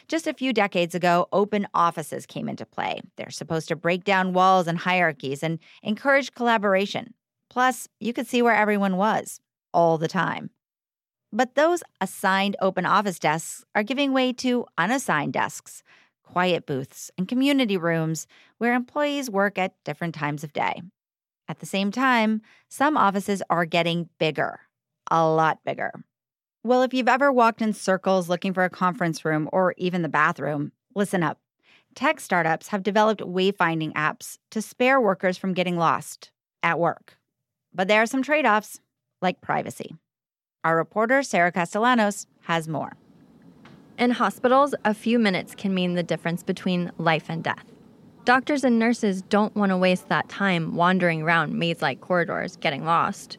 Just 0.08 0.28
a 0.28 0.34
few 0.34 0.52
decades 0.52 0.96
ago, 0.96 1.28
open 1.32 1.68
offices 1.74 2.26
came 2.26 2.50
into 2.50 2.66
play. 2.66 3.02
They're 3.16 3.30
supposed 3.30 3.70
to 3.70 3.76
break 3.76 4.04
down 4.04 4.34
walls 4.34 4.68
and 4.68 4.78
hierarchies 4.78 5.44
and 5.44 5.60
encourage 5.82 6.34
collaboration. 6.34 7.14
Plus, 7.50 7.88
you 8.00 8.12
could 8.14 8.28
see 8.28 8.42
where 8.42 8.56
everyone 8.56 8.98
was 8.98 9.40
all 9.74 9.98
the 9.98 10.08
time. 10.08 10.50
But 11.36 11.56
those 11.56 11.82
assigned 12.00 12.56
open 12.62 12.86
office 12.86 13.18
desks 13.18 13.66
are 13.74 13.82
giving 13.82 14.14
way 14.14 14.34
to 14.34 14.68
unassigned 14.78 15.34
desks, 15.34 15.82
quiet 16.24 16.68
booths, 16.68 17.10
and 17.18 17.28
community 17.28 17.76
rooms 17.76 18.28
where 18.60 18.76
employees 18.76 19.32
work 19.32 19.58
at 19.58 19.74
different 19.84 20.14
times 20.14 20.44
of 20.44 20.54
day. 20.54 20.84
At 21.48 21.58
the 21.58 21.66
same 21.66 21.90
time, 21.90 22.44
some 22.70 22.96
offices 22.96 23.42
are 23.50 23.66
getting 23.66 24.10
bigger, 24.20 24.60
a 25.10 25.28
lot 25.28 25.58
bigger. 25.66 25.92
Well, 26.64 26.84
if 26.84 26.94
you've 26.94 27.10
ever 27.10 27.32
walked 27.32 27.64
in 27.64 27.74
circles 27.74 28.30
looking 28.30 28.54
for 28.54 28.64
a 28.64 28.70
conference 28.70 29.26
room 29.26 29.50
or 29.52 29.74
even 29.80 30.04
the 30.04 30.10
bathroom, 30.10 30.72
listen 30.94 31.24
up. 31.24 31.40
Tech 31.96 32.20
startups 32.20 32.68
have 32.68 32.84
developed 32.84 33.22
wayfinding 33.22 33.94
apps 33.94 34.38
to 34.52 34.62
spare 34.62 35.02
workers 35.02 35.40
from 35.40 35.56
getting 35.56 35.78
lost 35.78 36.32
at 36.62 36.80
work. 36.80 37.18
But 37.74 37.88
there 37.88 38.04
are 38.04 38.08
some 38.08 38.22
trade 38.22 38.46
offs, 38.46 38.80
like 39.20 39.42
privacy. 39.42 39.96
Our 40.64 40.78
reporter, 40.78 41.24
Sarah 41.24 41.52
Castellanos, 41.52 42.26
has 42.44 42.70
more. 42.70 42.94
In 44.00 44.12
hospitals, 44.12 44.74
a 44.86 44.94
few 44.94 45.20
minutes 45.20 45.54
can 45.56 45.74
mean 45.74 45.96
the 45.96 46.04
difference 46.04 46.42
between 46.42 46.92
life 46.98 47.26
and 47.28 47.44
death. 47.44 47.66
Doctors 48.24 48.64
and 48.64 48.80
nurses 48.80 49.22
don't 49.24 49.56
want 49.58 49.72
to 49.72 49.78
waste 49.78 50.08
that 50.08 50.30
time 50.30 50.76
wandering 50.76 51.22
around 51.22 51.54
maze 51.54 51.82
like 51.82 52.00
corridors, 52.00 52.56
getting 52.56 52.86
lost. 52.86 53.38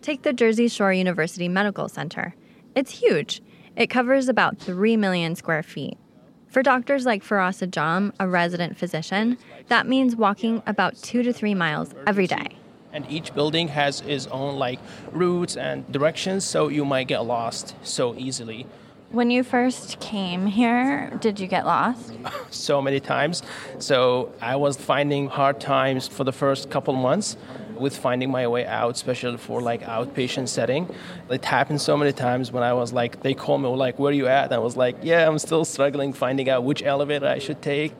Take 0.00 0.22
the 0.22 0.32
Jersey 0.32 0.68
Shore 0.68 0.92
University 0.92 1.48
Medical 1.48 1.88
Center. 1.88 2.36
It's 2.76 2.92
huge. 2.92 3.42
It 3.74 3.88
covers 3.88 4.28
about 4.28 4.60
3 4.60 4.96
million 4.96 5.34
square 5.34 5.64
feet. 5.64 5.98
For 6.46 6.62
doctors 6.62 7.04
like 7.04 7.24
Faraz 7.24 7.66
Ajam, 7.66 8.12
a 8.20 8.28
resident 8.28 8.76
physician, 8.76 9.38
that 9.66 9.88
means 9.88 10.14
walking 10.14 10.62
about 10.66 10.96
two 11.02 11.24
to 11.24 11.32
three 11.32 11.54
miles 11.54 11.94
every 12.06 12.28
day 12.28 12.59
and 12.92 13.04
each 13.10 13.34
building 13.34 13.68
has 13.68 14.00
its 14.02 14.26
own 14.28 14.58
like 14.58 14.78
routes 15.12 15.56
and 15.56 15.90
directions 15.92 16.44
so 16.44 16.68
you 16.68 16.84
might 16.84 17.06
get 17.08 17.20
lost 17.20 17.74
so 17.82 18.14
easily. 18.14 18.66
When 19.10 19.30
you 19.32 19.42
first 19.42 19.98
came 19.98 20.46
here 20.46 21.10
did 21.20 21.40
you 21.40 21.46
get 21.48 21.66
lost? 21.66 22.12
So 22.50 22.80
many 22.82 23.00
times. 23.00 23.42
So 23.78 24.32
i 24.40 24.56
was 24.56 24.76
finding 24.76 25.28
hard 25.28 25.60
times 25.60 26.08
for 26.08 26.24
the 26.24 26.32
first 26.32 26.70
couple 26.70 26.94
months 26.94 27.36
with 27.76 27.96
finding 27.96 28.30
my 28.30 28.46
way 28.46 28.66
out 28.66 28.94
especially 28.94 29.38
for 29.38 29.60
like 29.62 29.82
outpatient 29.82 30.48
setting. 30.48 30.88
It 31.30 31.44
happened 31.44 31.80
so 31.80 31.96
many 31.96 32.12
times 32.12 32.52
when 32.52 32.62
i 32.62 32.72
was 32.72 32.92
like 32.92 33.22
they 33.22 33.34
called 33.34 33.62
me 33.62 33.68
like 33.68 33.98
where 33.98 34.10
are 34.10 34.14
you 34.14 34.28
at? 34.28 34.44
And 34.44 34.54
i 34.54 34.58
was 34.58 34.76
like 34.76 34.96
yeah 35.02 35.26
i'm 35.28 35.38
still 35.38 35.64
struggling 35.64 36.12
finding 36.12 36.48
out 36.48 36.64
which 36.64 36.82
elevator 36.82 37.26
i 37.26 37.38
should 37.38 37.62
take. 37.62 37.92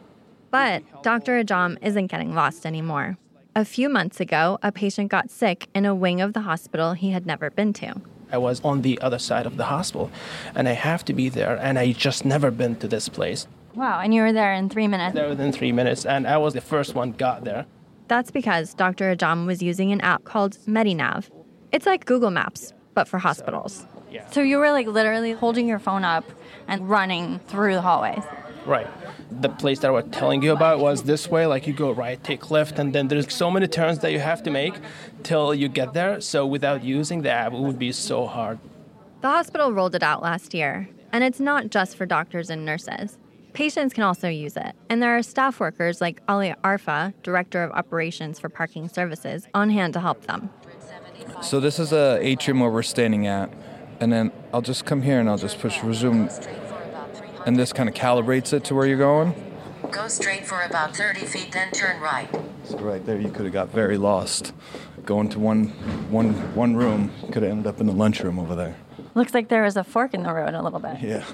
But 0.50 0.82
dr 1.02 1.32
ajam 1.44 1.78
isn't 1.80 2.06
getting 2.06 2.34
lost 2.34 2.66
anymore 2.66 3.16
a 3.54 3.64
few 3.64 3.88
months 3.88 4.20
ago, 4.20 4.58
a 4.62 4.72
patient 4.72 5.10
got 5.10 5.30
sick 5.30 5.68
in 5.74 5.84
a 5.84 5.94
wing 5.94 6.20
of 6.20 6.32
the 6.32 6.42
hospital 6.42 6.92
he 6.92 7.10
had 7.10 7.26
never 7.26 7.50
been 7.50 7.72
to. 7.74 8.00
I 8.32 8.38
was 8.38 8.60
on 8.62 8.82
the 8.82 9.00
other 9.00 9.18
side 9.18 9.46
of 9.46 9.56
the 9.56 9.64
hospital 9.64 10.10
and 10.54 10.68
I 10.68 10.72
have 10.72 11.04
to 11.06 11.12
be 11.12 11.28
there, 11.28 11.56
and 11.56 11.78
I 11.78 11.92
just 11.92 12.24
never 12.24 12.50
been 12.50 12.76
to 12.76 12.88
this 12.88 13.08
place. 13.08 13.46
Wow, 13.74 14.00
and 14.00 14.14
you 14.14 14.22
were 14.22 14.32
there 14.32 14.52
in 14.52 14.68
three 14.68 14.88
minutes? 14.88 15.14
There 15.14 15.28
within 15.28 15.52
three 15.52 15.72
minutes, 15.72 16.04
and 16.04 16.26
I 16.26 16.36
was 16.38 16.54
the 16.54 16.60
first 16.60 16.94
one 16.94 17.12
got 17.12 17.44
there. 17.44 17.66
That's 18.08 18.30
because 18.30 18.74
Dr. 18.74 19.14
Ajam 19.14 19.46
was 19.46 19.62
using 19.62 19.92
an 19.92 20.00
app 20.00 20.24
called 20.24 20.58
MediNav. 20.66 21.30
It's 21.70 21.86
like 21.86 22.04
Google 22.04 22.30
Maps, 22.30 22.72
but 22.94 23.06
for 23.06 23.18
hospitals. 23.18 23.80
So, 23.80 24.02
yeah. 24.10 24.28
so 24.30 24.42
you 24.42 24.58
were 24.58 24.72
like 24.72 24.88
literally 24.88 25.32
holding 25.32 25.68
your 25.68 25.78
phone 25.78 26.04
up 26.04 26.24
and 26.66 26.88
running 26.88 27.38
through 27.46 27.74
the 27.74 27.82
hallways. 27.82 28.24
Right 28.70 28.88
the 29.30 29.48
place 29.48 29.78
that 29.80 29.88
I 29.88 29.90
was 29.90 30.04
telling 30.10 30.42
you 30.42 30.52
about 30.52 30.80
was 30.80 31.04
this 31.04 31.28
way. 31.28 31.46
Like 31.46 31.66
you 31.66 31.72
go 31.72 31.90
right, 31.90 32.22
take 32.22 32.50
left, 32.50 32.78
and 32.78 32.92
then 32.92 33.08
there's 33.08 33.32
so 33.32 33.50
many 33.50 33.66
turns 33.66 34.00
that 34.00 34.12
you 34.12 34.18
have 34.18 34.42
to 34.44 34.50
make 34.50 34.74
till 35.22 35.54
you 35.54 35.68
get 35.68 35.92
there. 35.94 36.20
So 36.20 36.46
without 36.46 36.82
using 36.82 37.22
the 37.22 37.30
app, 37.30 37.52
it 37.52 37.58
would 37.58 37.78
be 37.78 37.92
so 37.92 38.26
hard. 38.26 38.58
The 39.20 39.28
hospital 39.28 39.72
rolled 39.72 39.94
it 39.94 40.02
out 40.02 40.22
last 40.22 40.54
year, 40.54 40.88
and 41.12 41.22
it's 41.22 41.40
not 41.40 41.70
just 41.70 41.96
for 41.96 42.06
doctors 42.06 42.50
and 42.50 42.64
nurses. 42.64 43.18
Patients 43.52 43.92
can 43.92 44.04
also 44.04 44.28
use 44.28 44.56
it, 44.56 44.74
and 44.88 45.02
there 45.02 45.16
are 45.16 45.22
staff 45.22 45.58
workers 45.60 46.00
like 46.00 46.20
Ali 46.28 46.54
Arfa, 46.62 47.12
Director 47.22 47.62
of 47.62 47.72
Operations 47.72 48.38
for 48.38 48.48
Parking 48.48 48.88
Services, 48.88 49.48
on 49.54 49.70
hand 49.70 49.92
to 49.94 50.00
help 50.00 50.26
them. 50.26 50.50
So 51.42 51.60
this 51.60 51.78
is 51.78 51.92
a 51.92 52.18
atrium 52.20 52.60
where 52.60 52.70
we're 52.70 52.82
standing 52.82 53.26
at, 53.26 53.52
and 53.98 54.12
then 54.12 54.30
I'll 54.54 54.62
just 54.62 54.84
come 54.84 55.02
here 55.02 55.18
and 55.18 55.28
I'll 55.28 55.38
just 55.38 55.58
push 55.58 55.82
resume 55.82 56.28
and 57.46 57.56
this 57.56 57.72
kind 57.72 57.88
of 57.88 57.94
calibrates 57.94 58.52
it 58.52 58.64
to 58.64 58.74
where 58.74 58.86
you're 58.86 58.98
going. 58.98 59.34
Go 59.90 60.08
straight 60.08 60.46
for 60.46 60.62
about 60.62 60.96
30 60.96 61.20
feet, 61.26 61.52
then 61.52 61.70
turn 61.72 62.00
right. 62.00 62.28
So 62.64 62.78
right 62.78 63.04
there, 63.04 63.18
you 63.18 63.30
could 63.30 63.44
have 63.44 63.52
got 63.52 63.70
very 63.70 63.98
lost 63.98 64.52
Going 65.04 65.28
to 65.30 65.38
one, 65.38 65.68
one, 66.10 66.34
one 66.54 66.76
room, 66.76 67.10
could 67.32 67.42
have 67.42 67.50
ended 67.50 67.66
up 67.66 67.80
in 67.80 67.86
the 67.86 67.92
lunchroom 67.92 68.38
over 68.38 68.54
there. 68.54 68.76
Looks 69.14 69.34
like 69.34 69.48
there 69.48 69.62
was 69.62 69.76
a 69.76 69.84
fork 69.84 70.14
in 70.14 70.22
the 70.22 70.32
road 70.32 70.54
a 70.54 70.62
little 70.62 70.78
bit. 70.78 71.00
Yeah. 71.00 71.24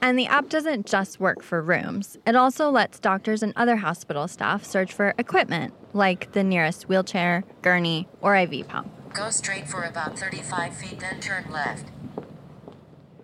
And 0.00 0.18
the 0.18 0.26
app 0.26 0.48
doesn't 0.48 0.86
just 0.86 1.20
work 1.20 1.42
for 1.42 1.62
rooms. 1.62 2.16
It 2.26 2.34
also 2.34 2.70
lets 2.70 2.98
doctors 2.98 3.42
and 3.42 3.52
other 3.56 3.76
hospital 3.76 4.26
staff 4.26 4.64
search 4.64 4.92
for 4.92 5.14
equipment, 5.18 5.74
like 5.92 6.32
the 6.32 6.42
nearest 6.42 6.88
wheelchair, 6.88 7.44
gurney, 7.62 8.08
or 8.20 8.34
IV 8.36 8.68
pump. 8.68 8.90
Go 9.12 9.30
straight 9.30 9.68
for 9.68 9.82
about 9.82 10.18
35 10.18 10.74
feet, 10.74 11.00
then 11.00 11.20
turn 11.20 11.44
left. 11.50 11.84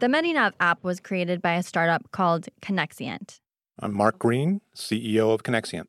The 0.00 0.06
MediNav 0.06 0.52
app 0.60 0.84
was 0.84 1.00
created 1.00 1.42
by 1.42 1.54
a 1.54 1.62
startup 1.64 2.12
called 2.12 2.46
Connexient. 2.62 3.40
I'm 3.80 3.92
Mark 3.92 4.20
Green, 4.20 4.60
CEO 4.72 5.34
of 5.34 5.42
Connexient. 5.42 5.86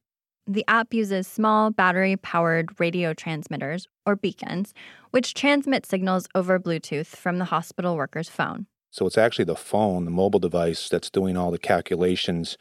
The 0.47 0.65
app 0.67 0.95
uses 0.95 1.27
small 1.27 1.69
battery 1.69 2.15
powered 2.17 2.79
radio 2.79 3.13
transmitters, 3.13 3.87
or 4.07 4.15
beacons, 4.15 4.73
which 5.11 5.35
transmit 5.35 5.85
signals 5.85 6.27
over 6.33 6.59
Bluetooth 6.59 7.05
from 7.05 7.37
the 7.37 7.45
hospital 7.45 7.95
worker's 7.95 8.29
phone. 8.29 8.65
So 8.89 9.05
it's 9.05 9.17
actually 9.17 9.45
the 9.45 9.55
phone, 9.55 10.05
the 10.05 10.11
mobile 10.11 10.39
device, 10.39 10.89
that's 10.89 11.11
doing 11.11 11.37
all 11.37 11.51
the 11.51 11.59
calculations, 11.59 12.57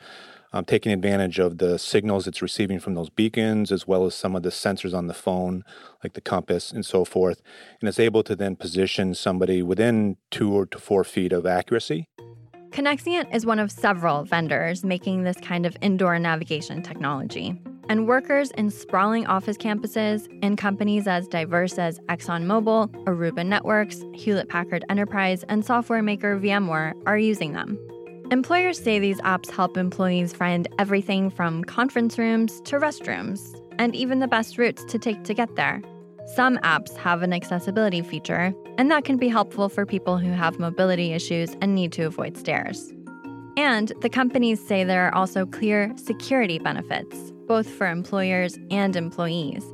um, 0.52 0.64
taking 0.64 0.93
advantage 0.93 1.38
of 1.38 1.59
the 1.59 1.78
signals 1.78 2.26
it's 2.26 2.43
receiving 2.43 2.78
from 2.78 2.95
those 2.95 3.11
beacons, 3.11 3.71
as 3.71 3.87
well 3.87 4.07
as 4.07 4.14
some 4.14 4.35
of 4.35 4.43
the 4.43 4.50
sensors 4.50 4.97
on 4.97 5.07
the 5.07 5.14
phone, 5.14 5.64
like 6.02 6.14
the 6.14 6.21
compass 6.21 6.73
and 6.73 6.85
so 6.85 7.05
forth. 7.05 7.43
And 7.81 7.88
it's 7.88 8.00
able 8.00 8.23
to 8.25 8.35
then 8.35 8.57
position 8.57 9.14
somebody 9.14 9.62
within 9.62 10.17
two 10.31 10.52
or 10.52 10.67
to 10.67 10.78
four 10.78 11.05
feet 11.05 11.33
of 11.33 11.47
accuracy. 11.47 12.09
Connexient 12.71 13.35
is 13.35 13.47
one 13.47 13.59
of 13.59 13.73
several 13.73 14.25
vendors 14.25 14.85
making 14.85 15.25
this 15.25 15.38
kind 15.38 15.64
of 15.64 15.76
indoor 15.81 16.19
navigation 16.19 16.83
technology. 16.83 17.61
And 17.88 18.07
workers 18.07 18.50
in 18.52 18.71
sprawling 18.71 19.26
office 19.26 19.57
campuses 19.57 20.28
in 20.43 20.57
companies 20.57 21.09
as 21.09 21.26
diverse 21.26 21.78
as 21.78 21.99
ExxonMobil, 22.00 23.05
Aruba 23.05 23.47
Networks, 23.47 24.05
Hewlett 24.12 24.50
Packard 24.50 24.85
Enterprise, 24.90 25.43
and 25.49 25.64
software 25.64 26.02
maker 26.02 26.38
VMware 26.38 26.93
are 27.07 27.19
using 27.19 27.55
them. 27.55 27.78
Employers 28.30 28.78
say 28.78 28.99
these 28.99 29.23
apps 29.23 29.50
help 29.50 29.78
employees 29.78 30.35
find 30.35 30.68
everything 30.78 31.30
from 31.30 31.64
conference 31.64 32.18
rooms 32.18 32.61
to 32.66 32.76
restrooms, 32.76 33.58
and 33.78 33.97
even 33.97 34.18
the 34.18 34.28
best 34.28 34.58
routes 34.58 34.85
to 34.85 34.99
take 34.99 35.25
to 35.25 35.32
get 35.32 35.56
there. 35.56 35.80
Some 36.35 36.58
apps 36.58 36.94
have 36.99 37.23
an 37.23 37.32
accessibility 37.32 38.02
feature, 38.02 38.52
and 38.76 38.90
that 38.90 39.06
can 39.06 39.16
be 39.16 39.28
helpful 39.28 39.70
for 39.70 39.87
people 39.87 40.18
who 40.18 40.30
have 40.30 40.58
mobility 40.58 41.14
issues 41.14 41.56
and 41.62 41.75
need 41.75 41.90
to 41.92 42.02
avoid 42.02 42.37
stairs. 42.37 42.92
And 43.56 43.94
the 44.02 44.11
companies 44.11 44.61
say 44.61 44.85
there 44.85 45.06
are 45.06 45.14
also 45.14 45.47
clear 45.47 45.90
security 45.97 46.58
benefits, 46.58 47.32
both 47.47 47.66
for 47.66 47.88
employers 47.88 48.58
and 48.70 48.94
employees. 48.94 49.64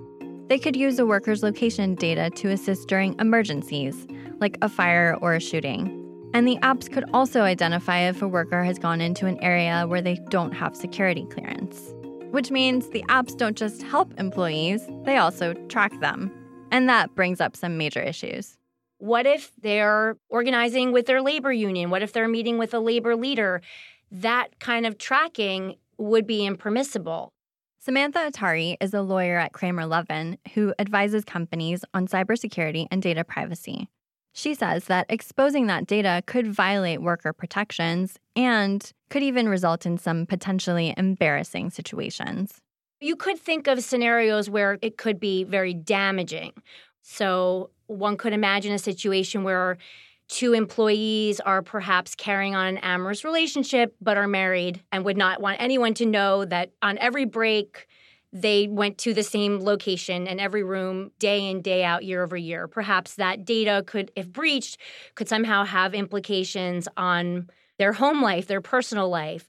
They 0.48 0.60
could 0.60 0.76
use 0.76 1.00
a 1.00 1.06
worker's 1.06 1.42
location 1.42 1.96
data 1.96 2.30
to 2.36 2.50
assist 2.50 2.86
during 2.86 3.18
emergencies, 3.18 4.06
like 4.38 4.58
a 4.62 4.68
fire 4.68 5.18
or 5.20 5.34
a 5.34 5.40
shooting. 5.40 6.03
And 6.34 6.48
the 6.48 6.56
apps 6.58 6.92
could 6.92 7.04
also 7.14 7.42
identify 7.42 8.00
if 8.00 8.20
a 8.20 8.26
worker 8.26 8.64
has 8.64 8.76
gone 8.76 9.00
into 9.00 9.26
an 9.26 9.38
area 9.42 9.86
where 9.86 10.02
they 10.02 10.16
don't 10.30 10.50
have 10.50 10.74
security 10.76 11.24
clearance. 11.30 11.94
Which 12.32 12.50
means 12.50 12.90
the 12.90 13.04
apps 13.04 13.36
don't 13.36 13.56
just 13.56 13.82
help 13.84 14.12
employees, 14.18 14.82
they 15.04 15.16
also 15.16 15.54
track 15.68 15.92
them. 16.00 16.32
And 16.72 16.88
that 16.88 17.14
brings 17.14 17.40
up 17.40 17.54
some 17.54 17.78
major 17.78 18.02
issues. 18.02 18.58
What 18.98 19.26
if 19.26 19.52
they're 19.62 20.16
organizing 20.28 20.90
with 20.90 21.06
their 21.06 21.22
labor 21.22 21.52
union? 21.52 21.90
What 21.90 22.02
if 22.02 22.12
they're 22.12 22.26
meeting 22.26 22.58
with 22.58 22.74
a 22.74 22.80
labor 22.80 23.14
leader? 23.14 23.62
That 24.10 24.58
kind 24.58 24.86
of 24.86 24.98
tracking 24.98 25.76
would 25.98 26.26
be 26.26 26.44
impermissible. 26.44 27.30
Samantha 27.78 28.18
Ettari 28.18 28.76
is 28.80 28.92
a 28.92 29.02
lawyer 29.02 29.38
at 29.38 29.52
Kramer 29.52 29.86
Levin 29.86 30.38
who 30.54 30.74
advises 30.80 31.24
companies 31.24 31.84
on 31.94 32.08
cybersecurity 32.08 32.88
and 32.90 33.00
data 33.00 33.22
privacy. 33.22 33.88
She 34.36 34.54
says 34.54 34.86
that 34.86 35.06
exposing 35.08 35.68
that 35.68 35.86
data 35.86 36.20
could 36.26 36.52
violate 36.52 37.00
worker 37.00 37.32
protections 37.32 38.18
and 38.34 38.92
could 39.08 39.22
even 39.22 39.48
result 39.48 39.86
in 39.86 39.96
some 39.96 40.26
potentially 40.26 40.92
embarrassing 40.96 41.70
situations. 41.70 42.60
You 43.00 43.14
could 43.14 43.38
think 43.38 43.68
of 43.68 43.82
scenarios 43.84 44.50
where 44.50 44.76
it 44.82 44.98
could 44.98 45.20
be 45.20 45.44
very 45.44 45.72
damaging. 45.72 46.52
So, 47.00 47.70
one 47.86 48.16
could 48.16 48.32
imagine 48.32 48.72
a 48.72 48.78
situation 48.78 49.44
where 49.44 49.78
two 50.26 50.52
employees 50.52 51.38
are 51.38 51.62
perhaps 51.62 52.16
carrying 52.16 52.56
on 52.56 52.66
an 52.66 52.78
amorous 52.78 53.24
relationship 53.24 53.94
but 54.00 54.16
are 54.16 54.26
married 54.26 54.82
and 54.90 55.04
would 55.04 55.18
not 55.18 55.40
want 55.40 55.58
anyone 55.60 55.94
to 55.94 56.06
know 56.06 56.44
that 56.44 56.72
on 56.82 56.98
every 56.98 57.24
break 57.24 57.86
they 58.34 58.68
went 58.68 58.98
to 58.98 59.14
the 59.14 59.22
same 59.22 59.60
location 59.60 60.26
in 60.26 60.38
every 60.38 60.62
room 60.62 61.10
day 61.18 61.48
in 61.48 61.62
day 61.62 61.84
out 61.84 62.04
year 62.04 62.22
over 62.22 62.36
year 62.36 62.68
perhaps 62.68 63.14
that 63.14 63.44
data 63.44 63.82
could 63.86 64.10
if 64.16 64.30
breached 64.30 64.76
could 65.14 65.28
somehow 65.28 65.64
have 65.64 65.94
implications 65.94 66.86
on 66.96 67.48
their 67.78 67.94
home 67.94 68.20
life 68.20 68.46
their 68.46 68.60
personal 68.60 69.08
life 69.08 69.48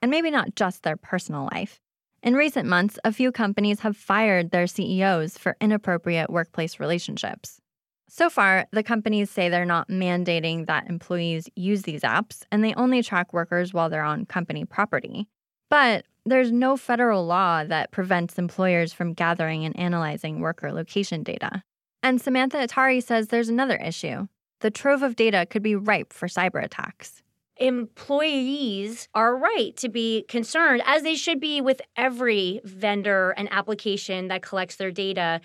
and 0.00 0.10
maybe 0.10 0.30
not 0.30 0.56
just 0.56 0.82
their 0.82 0.96
personal 0.96 1.48
life 1.52 1.78
in 2.22 2.34
recent 2.34 2.68
months, 2.68 3.00
a 3.04 3.12
few 3.12 3.32
companies 3.32 3.80
have 3.80 3.96
fired 3.96 4.52
their 4.52 4.68
CEOs 4.68 5.36
for 5.36 5.56
inappropriate 5.60 6.30
workplace 6.30 6.78
relationships. 6.78 7.60
So 8.08 8.30
far, 8.30 8.66
the 8.70 8.84
companies 8.84 9.30
say 9.30 9.48
they're 9.48 9.64
not 9.64 9.88
mandating 9.88 10.66
that 10.66 10.88
employees 10.88 11.48
use 11.56 11.82
these 11.82 12.02
apps 12.02 12.42
and 12.52 12.62
they 12.62 12.74
only 12.74 13.02
track 13.02 13.32
workers 13.32 13.72
while 13.72 13.90
they're 13.90 14.04
on 14.04 14.26
company 14.26 14.64
property. 14.64 15.26
But 15.68 16.04
there's 16.24 16.52
no 16.52 16.76
federal 16.76 17.26
law 17.26 17.64
that 17.64 17.90
prevents 17.90 18.38
employers 18.38 18.92
from 18.92 19.12
gathering 19.12 19.64
and 19.64 19.76
analyzing 19.78 20.40
worker 20.40 20.72
location 20.72 21.22
data. 21.22 21.62
And 22.02 22.20
Samantha 22.20 22.58
Ettari 22.58 23.02
says 23.02 23.28
there's 23.28 23.48
another 23.48 23.76
issue. 23.76 24.26
The 24.60 24.70
trove 24.70 25.02
of 25.02 25.16
data 25.16 25.46
could 25.48 25.62
be 25.62 25.74
ripe 25.74 26.12
for 26.12 26.28
cyber 26.28 26.62
attacks 26.62 27.22
employees 27.62 29.08
are 29.14 29.36
right 29.36 29.76
to 29.76 29.88
be 29.88 30.24
concerned, 30.28 30.82
as 30.84 31.02
they 31.02 31.14
should 31.14 31.40
be 31.40 31.60
with 31.60 31.80
every 31.96 32.60
vendor 32.64 33.30
and 33.36 33.48
application 33.52 34.28
that 34.28 34.42
collects 34.42 34.76
their 34.76 34.90
data. 34.90 35.40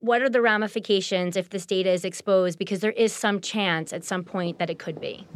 What 0.00 0.20
are 0.22 0.28
the 0.28 0.42
ramifications 0.42 1.36
if 1.36 1.50
this 1.50 1.64
data 1.64 1.90
is 1.90 2.04
exposed? 2.04 2.58
Because 2.58 2.80
there 2.80 2.92
is 2.92 3.12
some 3.12 3.40
chance 3.40 3.92
at 3.92 4.04
some 4.04 4.24
point 4.24 4.58
that 4.58 4.68
it 4.68 4.78
could 4.78 5.00
be. 5.00 5.26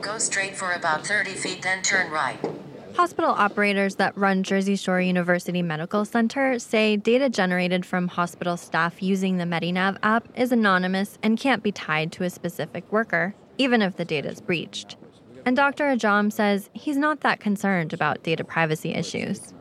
Go 0.00 0.18
straight 0.18 0.56
for 0.56 0.72
about 0.72 1.06
30 1.06 1.30
feet, 1.30 1.62
then 1.62 1.82
turn 1.82 2.10
right. 2.10 2.38
Hospital 2.94 3.30
operators 3.30 3.96
that 3.96 4.16
run 4.18 4.42
Jersey 4.42 4.76
Shore 4.76 5.00
University 5.00 5.62
Medical 5.62 6.04
Center 6.04 6.58
say 6.58 6.96
data 6.96 7.30
generated 7.30 7.86
from 7.86 8.06
hospital 8.06 8.56
staff 8.56 9.02
using 9.02 9.38
the 9.38 9.44
MediNav 9.44 9.96
app 10.02 10.28
is 10.36 10.52
anonymous 10.52 11.18
and 11.22 11.38
can't 11.38 11.62
be 11.62 11.72
tied 11.72 12.12
to 12.12 12.24
a 12.24 12.30
specific 12.30 12.90
worker 12.92 13.34
even 13.58 13.80
if 13.82 13.96
the 13.96 14.04
data 14.04 14.28
is 14.28 14.40
breached. 14.40 14.96
And 15.44 15.56
Dr. 15.56 15.84
Ajam 15.84 16.32
says 16.32 16.68
he's 16.74 16.96
not 16.96 17.20
that 17.20 17.40
concerned 17.40 17.92
about 17.92 18.22
data 18.22 18.44
privacy 18.44 18.94
issues. 18.94 19.54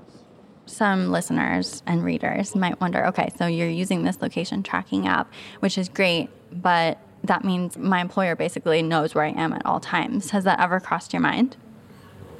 Some 0.65 1.11
listeners 1.11 1.83
and 1.87 2.03
readers 2.03 2.55
might 2.55 2.79
wonder 2.79 3.05
okay, 3.07 3.29
so 3.37 3.47
you're 3.47 3.69
using 3.69 4.03
this 4.03 4.21
location 4.21 4.61
tracking 4.61 5.07
app, 5.07 5.31
which 5.59 5.77
is 5.77 5.89
great, 5.89 6.29
but 6.51 6.99
that 7.23 7.43
means 7.43 7.77
my 7.77 8.01
employer 8.01 8.35
basically 8.35 8.81
knows 8.81 9.15
where 9.15 9.25
I 9.25 9.29
am 9.29 9.53
at 9.53 9.65
all 9.65 9.79
times. 9.79 10.31
Has 10.31 10.43
that 10.43 10.59
ever 10.59 10.79
crossed 10.79 11.13
your 11.13 11.21
mind? 11.21 11.57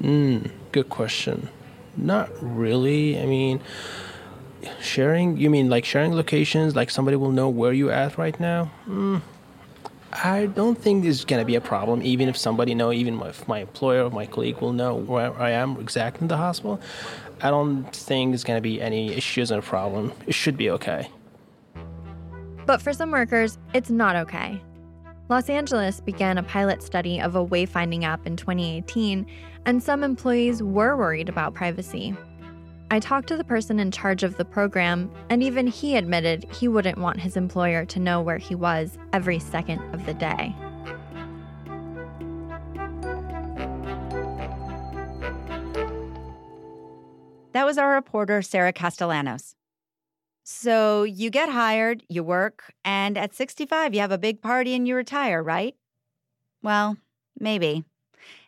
Hmm, 0.00 0.46
good 0.72 0.88
question. 0.88 1.48
Not 1.96 2.30
really. 2.40 3.20
I 3.20 3.26
mean, 3.26 3.60
sharing, 4.80 5.36
you 5.36 5.50
mean 5.50 5.68
like 5.68 5.84
sharing 5.84 6.14
locations, 6.14 6.74
like 6.74 6.90
somebody 6.90 7.16
will 7.16 7.30
know 7.30 7.48
where 7.48 7.72
you're 7.72 7.92
at 7.92 8.18
right 8.18 8.38
now? 8.40 8.70
Mm, 8.88 9.22
I 10.12 10.46
don't 10.46 10.78
think 10.78 11.04
this 11.04 11.18
is 11.18 11.24
going 11.24 11.40
to 11.40 11.46
be 11.46 11.54
a 11.54 11.60
problem, 11.60 12.02
even 12.02 12.28
if 12.28 12.36
somebody 12.36 12.74
know, 12.74 12.92
even 12.92 13.20
if 13.22 13.46
my 13.48 13.60
employer 13.60 14.04
or 14.04 14.10
my 14.10 14.26
colleague 14.26 14.60
will 14.60 14.72
know 14.72 14.94
where 14.94 15.34
I 15.40 15.50
am 15.50 15.78
exactly 15.78 16.22
in 16.22 16.28
the 16.28 16.36
hospital. 16.36 16.80
I 17.40 17.50
don't 17.50 17.84
think 17.92 18.32
there's 18.32 18.44
going 18.44 18.58
to 18.58 18.62
be 18.62 18.80
any 18.80 19.12
issues 19.12 19.50
or 19.50 19.62
problem. 19.62 20.12
It 20.26 20.34
should 20.34 20.56
be 20.56 20.70
okay. 20.70 21.08
But 22.66 22.80
for 22.80 22.92
some 22.92 23.10
workers, 23.10 23.58
it's 23.74 23.90
not 23.90 24.14
okay. 24.16 24.60
Los 25.28 25.48
Angeles 25.48 26.00
began 26.00 26.36
a 26.36 26.42
pilot 26.42 26.82
study 26.82 27.20
of 27.20 27.36
a 27.36 27.46
wayfinding 27.46 28.02
app 28.02 28.26
in 28.26 28.36
2018, 28.36 29.26
and 29.64 29.82
some 29.82 30.02
employees 30.02 30.62
were 30.62 30.96
worried 30.96 31.28
about 31.28 31.54
privacy. 31.54 32.14
I 32.90 33.00
talked 33.00 33.28
to 33.28 33.36
the 33.38 33.44
person 33.44 33.80
in 33.80 33.90
charge 33.90 34.22
of 34.22 34.36
the 34.36 34.44
program, 34.44 35.10
and 35.30 35.42
even 35.42 35.66
he 35.66 35.96
admitted 35.96 36.44
he 36.52 36.68
wouldn't 36.68 36.98
want 36.98 37.20
his 37.20 37.36
employer 37.36 37.86
to 37.86 38.00
know 38.00 38.20
where 38.20 38.36
he 38.36 38.54
was 38.54 38.98
every 39.14 39.38
second 39.38 39.80
of 39.94 40.04
the 40.04 40.12
day. 40.12 40.54
That 47.52 47.64
was 47.64 47.78
our 47.78 47.94
reporter, 47.94 48.42
Sarah 48.42 48.72
Castellanos. 48.72 49.54
So 50.54 51.02
you 51.04 51.30
get 51.30 51.48
hired, 51.48 52.04
you 52.08 52.22
work, 52.22 52.74
and 52.84 53.16
at 53.16 53.34
65, 53.34 53.94
you 53.94 54.00
have 54.00 54.12
a 54.12 54.18
big 54.18 54.42
party 54.42 54.74
and 54.74 54.86
you 54.86 54.94
retire, 54.94 55.42
right? 55.42 55.74
Well, 56.62 56.98
maybe. 57.40 57.84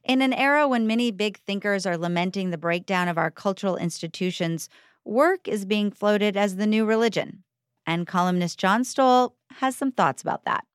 In 0.04 0.20
an 0.20 0.34
era 0.34 0.68
when 0.68 0.86
many 0.86 1.10
big 1.10 1.38
thinkers 1.38 1.86
are 1.86 1.96
lamenting 1.96 2.50
the 2.50 2.58
breakdown 2.58 3.08
of 3.08 3.16
our 3.16 3.30
cultural 3.30 3.76
institutions, 3.76 4.68
work 5.06 5.48
is 5.48 5.64
being 5.64 5.90
floated 5.90 6.36
as 6.36 6.56
the 6.56 6.66
new 6.66 6.84
religion. 6.84 7.42
And 7.86 8.06
columnist 8.06 8.58
John 8.58 8.84
Stoll 8.84 9.34
has 9.56 9.74
some 9.74 9.90
thoughts 9.90 10.20
about 10.20 10.44
that. 10.44 10.66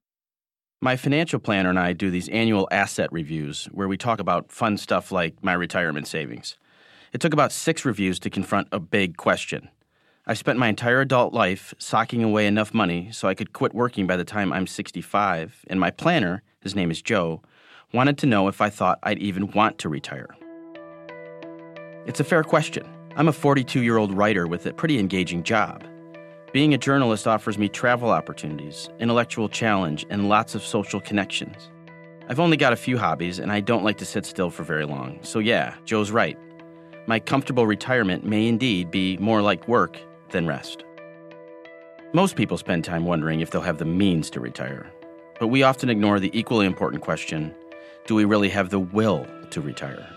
My 0.81 0.97
financial 0.97 1.39
planner 1.39 1.69
and 1.69 1.79
I 1.79 1.93
do 1.93 2.09
these 2.09 2.27
annual 2.29 2.67
asset 2.71 3.13
reviews 3.13 3.65
where 3.65 3.87
we 3.87 3.97
talk 3.97 4.19
about 4.19 4.51
fun 4.51 4.77
stuff 4.77 5.11
like 5.11 5.43
my 5.43 5.53
retirement 5.53 6.07
savings. 6.07 6.57
It 7.13 7.21
took 7.21 7.33
about 7.33 7.51
six 7.51 7.85
reviews 7.85 8.17
to 8.19 8.31
confront 8.31 8.67
a 8.71 8.79
big 8.79 9.15
question. 9.15 9.69
I've 10.27 10.37
spent 10.37 10.59
my 10.59 10.67
entire 10.67 11.01
adult 11.01 11.33
life 11.33 11.73
socking 11.79 12.23
away 12.23 12.45
enough 12.45 12.73
money 12.73 13.09
so 13.11 13.27
I 13.27 13.33
could 13.33 13.53
quit 13.53 13.73
working 13.73 14.05
by 14.05 14.15
the 14.15 14.23
time 14.23 14.53
I'm 14.53 14.67
65, 14.67 15.65
and 15.67 15.79
my 15.79 15.89
planner, 15.89 16.43
his 16.59 16.75
name 16.75 16.91
is 16.91 17.01
Joe, 17.01 17.41
wanted 17.93 18.17
to 18.19 18.27
know 18.27 18.47
if 18.47 18.61
I 18.61 18.69
thought 18.69 18.99
I'd 19.01 19.17
even 19.19 19.51
want 19.51 19.79
to 19.79 19.89
retire. 19.89 20.35
It's 22.05 22.19
a 22.19 22.23
fair 22.23 22.43
question. 22.43 22.87
I'm 23.15 23.27
a 23.27 23.33
42 23.33 23.81
year 23.81 23.97
old 23.97 24.13
writer 24.13 24.45
with 24.45 24.65
a 24.65 24.73
pretty 24.73 24.99
engaging 24.99 25.41
job. 25.41 25.83
Being 26.53 26.73
a 26.73 26.77
journalist 26.77 27.27
offers 27.27 27.57
me 27.57 27.69
travel 27.69 28.09
opportunities, 28.09 28.89
intellectual 28.99 29.49
challenge, 29.49 30.05
and 30.09 30.29
lots 30.29 30.53
of 30.53 30.63
social 30.63 30.99
connections. 30.99 31.69
I've 32.27 32.39
only 32.39 32.57
got 32.57 32.73
a 32.73 32.75
few 32.75 32.97
hobbies, 32.97 33.39
and 33.39 33.51
I 33.51 33.61
don't 33.61 33.83
like 33.83 33.97
to 33.97 34.05
sit 34.05 34.25
still 34.25 34.51
for 34.51 34.63
very 34.63 34.85
long. 34.85 35.19
So, 35.23 35.39
yeah, 35.39 35.73
Joe's 35.85 36.11
right. 36.11 36.37
My 37.07 37.19
comfortable 37.19 37.65
retirement 37.65 38.23
may 38.23 38.47
indeed 38.47 38.91
be 38.91 39.17
more 39.17 39.41
like 39.41 39.67
work 39.67 39.99
than 40.31 40.47
rest. 40.47 40.83
Most 42.13 42.35
people 42.35 42.57
spend 42.57 42.83
time 42.83 43.05
wondering 43.05 43.39
if 43.39 43.51
they'll 43.51 43.61
have 43.61 43.77
the 43.77 43.85
means 43.85 44.29
to 44.31 44.39
retire, 44.39 44.91
but 45.39 45.47
we 45.47 45.63
often 45.63 45.89
ignore 45.89 46.19
the 46.19 46.37
equally 46.37 46.65
important 46.65 47.03
question 47.03 47.53
do 48.07 48.15
we 48.15 48.25
really 48.25 48.49
have 48.49 48.71
the 48.71 48.79
will 48.79 49.27
to 49.51 49.61
retire? 49.61 50.07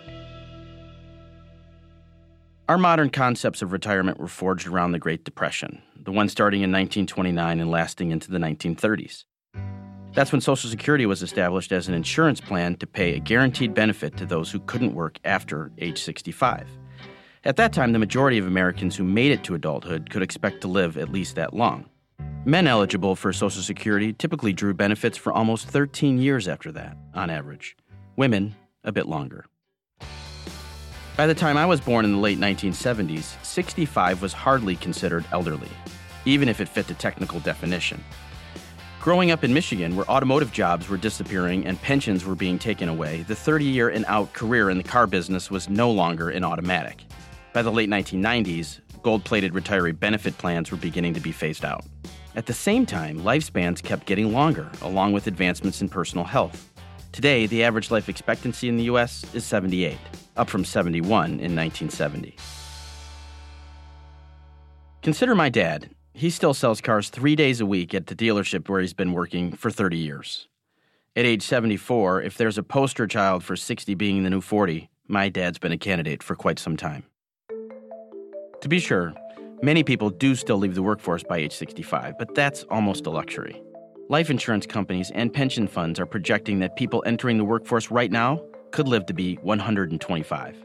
Our 2.68 2.79
modern 2.79 3.11
concepts 3.11 3.61
of 3.61 3.72
retirement 3.72 4.18
were 4.18 4.29
forged 4.29 4.66
around 4.66 4.92
the 4.92 4.98
Great 4.98 5.25
Depression, 5.25 5.83
the 6.03 6.12
one 6.12 6.31
starting 6.31 6.62
in 6.62 6.70
1929 6.70 7.61
and 7.61 7.70
lasting 7.70 8.11
into 8.11 8.31
the 8.31 8.38
1930s. 8.38 9.25
That's 10.14 10.33
when 10.33 10.40
Social 10.40 10.70
Security 10.70 11.05
was 11.05 11.22
established 11.22 11.72
as 11.72 11.88
an 11.88 11.94
insurance 11.94 12.40
plan 12.40 12.77
to 12.77 12.87
pay 12.87 13.14
a 13.14 13.18
guaranteed 13.18 13.75
benefit 13.75 14.16
to 14.16 14.25
those 14.25 14.51
who 14.51 14.61
couldn't 14.61 14.94
work 14.94 15.18
after 15.25 15.70
age 15.79 16.01
65. 16.03 16.66
At 17.45 17.57
that 17.57 17.73
time, 17.73 17.93
the 17.93 17.99
majority 17.99 18.39
of 18.39 18.47
Americans 18.47 18.95
who 18.95 19.03
made 19.03 19.33
it 19.33 19.43
to 19.45 19.57
adulthood 19.57 20.11
could 20.11 20.23
expect 20.23 20.61
to 20.61 20.69
live 20.69 20.97
at 20.97 21.11
least 21.11 21.35
that 21.35 21.53
long. 21.53 21.87
Men 22.45 22.69
eligible 22.69 23.17
for 23.17 23.33
Social 23.33 23.63
Security 23.63 24.13
typically 24.13 24.53
drew 24.53 24.73
benefits 24.75 25.19
for 25.19 25.33
almost 25.33 25.67
13 25.67 26.19
years 26.19 26.47
after 26.47 26.71
that, 26.71 26.97
on 27.15 27.31
average. 27.31 27.77
Women, 28.15 28.55
a 28.85 28.93
bit 28.93 29.07
longer. 29.07 29.47
By 31.17 31.27
the 31.27 31.35
time 31.35 31.57
I 31.57 31.67
was 31.67 31.81
born 31.81 32.05
in 32.05 32.13
the 32.13 32.19
late 32.19 32.39
1970s, 32.39 33.45
65 33.45 34.23
was 34.23 34.33
hardly 34.33 34.77
considered 34.77 35.25
elderly, 35.33 35.69
even 36.25 36.49
if 36.49 36.61
it 36.61 36.69
fit 36.69 36.87
the 36.87 36.95
technical 36.95 37.41
definition. 37.41 38.05
Growing 39.01 39.33
up 39.33 39.43
in 39.43 39.53
Michigan, 39.53 39.97
where 39.97 40.09
automotive 40.09 40.53
jobs 40.53 40.89
were 40.89 40.97
disappearing 40.97 41.67
and 41.67 41.83
pensions 41.83 42.25
were 42.25 42.37
being 42.37 42.57
taken 42.57 42.89
away, 42.89 43.23
the 43.23 43.35
30 43.35 43.65
year 43.65 43.89
and 43.89 44.05
out 44.07 44.33
career 44.33 44.71
in 44.71 44.79
the 44.79 44.85
car 44.85 45.09
business 45.09 45.51
was 45.51 45.69
no 45.69 45.91
longer 45.91 46.31
an 46.31 46.45
automatic. 46.45 47.03
By 47.53 47.61
the 47.61 47.71
late 47.71 47.91
1990s, 47.91 48.81
gold 49.03 49.25
plated 49.25 49.53
retiree 49.53 49.99
benefit 49.99 50.38
plans 50.38 50.71
were 50.71 50.79
beginning 50.79 51.12
to 51.15 51.21
be 51.21 51.33
phased 51.33 51.67
out. 51.67 51.85
At 52.35 52.47
the 52.47 52.55
same 52.55 52.87
time, 52.87 53.21
lifespans 53.21 53.83
kept 53.83 54.07
getting 54.07 54.33
longer, 54.33 54.71
along 54.81 55.12
with 55.12 55.27
advancements 55.27 55.83
in 55.83 55.91
personal 55.91 56.25
health. 56.25 56.71
Today, 57.12 57.47
the 57.47 57.62
average 57.62 57.91
life 57.91 58.09
expectancy 58.09 58.71
in 58.71 58.79
the 58.79 58.85
U.S. 58.85 59.27
is 59.35 59.45
78, 59.45 59.99
up 60.38 60.49
from 60.49 60.65
71 60.65 61.27
in 61.27 61.55
1970. 61.55 62.37
Consider 65.03 65.35
my 65.35 65.51
dad. 65.51 65.91
He 66.15 66.31
still 66.31 66.55
sells 66.55 66.81
cars 66.81 67.11
three 67.11 67.37
days 67.37 67.61
a 67.61 67.67
week 67.67 67.93
at 67.93 68.07
the 68.07 68.15
dealership 68.15 68.67
where 68.69 68.81
he's 68.81 68.95
been 68.95 69.12
working 69.12 69.53
for 69.53 69.71
30 69.71 69.99
years. 69.99 70.49
At 71.15 71.27
age 71.27 71.43
74, 71.43 72.23
if 72.23 72.38
there's 72.38 72.57
a 72.57 72.62
poster 72.62 73.07
child 73.07 73.45
for 73.45 73.57
60 73.57 73.95
being 73.95 74.23
the 74.23 74.31
new 74.31 74.41
40, 74.41 74.88
my 75.07 75.29
dad's 75.29 75.59
been 75.59 75.73
a 75.73 75.77
candidate 75.77 76.23
for 76.23 76.35
quite 76.35 76.59
some 76.59 76.79
time. 76.79 77.05
To 78.62 78.68
be 78.68 78.79
sure, 78.79 79.12
many 79.61 79.83
people 79.83 80.09
do 80.09 80.37
still 80.37 80.57
leave 80.57 80.77
the 80.77 80.85
workforce 80.85 81.25
by 81.25 81.38
age 81.38 81.53
65, 81.53 82.16
but 82.16 82.33
that's 82.37 82.62
almost 82.70 83.07
a 83.07 83.11
luxury. 83.11 83.61
Life 84.09 84.31
insurance 84.31 84.66
companies 84.66 85.11
and 85.16 85.35
pension 85.35 85.66
funds 85.66 85.98
are 85.98 86.07
projecting 86.07 86.61
that 86.61 86.77
people 86.77 87.03
entering 87.05 87.38
the 87.38 87.44
workforce 87.44 87.90
right 87.90 88.12
now 88.12 88.40
could 88.70 88.87
live 88.87 89.05
to 89.07 89.14
be 89.14 89.35
125. 89.42 90.57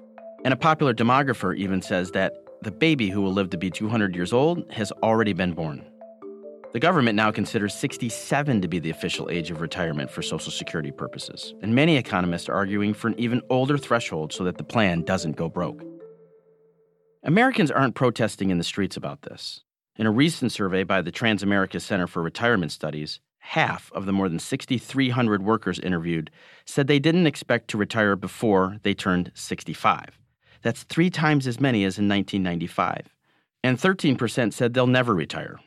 And 0.45 0.53
a 0.53 0.57
popular 0.57 0.93
demographer 0.93 1.57
even 1.57 1.81
says 1.81 2.11
that 2.11 2.35
the 2.61 2.69
baby 2.69 3.09
who 3.09 3.19
will 3.19 3.33
live 3.33 3.49
to 3.49 3.57
be 3.57 3.71
200 3.71 4.15
years 4.15 4.31
old 4.31 4.71
has 4.71 4.91
already 5.01 5.33
been 5.33 5.53
born. 5.53 5.83
The 6.73 6.79
government 6.79 7.15
now 7.15 7.31
considers 7.31 7.73
67 7.73 8.61
to 8.61 8.67
be 8.67 8.77
the 8.77 8.91
official 8.91 9.31
age 9.31 9.49
of 9.49 9.59
retirement 9.59 10.11
for 10.11 10.21
Social 10.21 10.51
Security 10.51 10.91
purposes, 10.91 11.55
and 11.63 11.73
many 11.73 11.97
economists 11.97 12.47
are 12.47 12.53
arguing 12.53 12.93
for 12.93 13.07
an 13.07 13.19
even 13.19 13.41
older 13.49 13.75
threshold 13.75 14.33
so 14.33 14.43
that 14.43 14.59
the 14.59 14.63
plan 14.63 15.01
doesn't 15.01 15.35
go 15.35 15.49
broke. 15.49 15.81
Americans 17.27 17.69
aren't 17.69 17.93
protesting 17.93 18.51
in 18.51 18.57
the 18.57 18.63
streets 18.63 18.95
about 18.95 19.23
this. 19.23 19.59
In 19.97 20.07
a 20.07 20.11
recent 20.11 20.53
survey 20.53 20.83
by 20.83 21.01
the 21.01 21.11
Transamerica 21.11 21.81
Center 21.81 22.07
for 22.07 22.23
Retirement 22.23 22.71
Studies, 22.71 23.19
half 23.39 23.91
of 23.91 24.05
the 24.05 24.13
more 24.13 24.29
than 24.29 24.39
6,300 24.39 25.43
workers 25.43 25.77
interviewed 25.77 26.31
said 26.63 26.87
they 26.87 26.99
didn't 26.99 27.27
expect 27.27 27.67
to 27.67 27.77
retire 27.77 28.15
before 28.15 28.77
they 28.83 28.93
turned 28.93 29.33
65. 29.35 30.17
That's 30.61 30.83
three 30.83 31.09
times 31.09 31.47
as 31.47 31.59
many 31.59 31.83
as 31.83 31.99
in 31.99 32.07
1995. 32.07 33.13
And 33.61 33.77
13% 33.77 34.53
said 34.53 34.73
they'll 34.73 34.87
never 34.87 35.13
retire. 35.13 35.59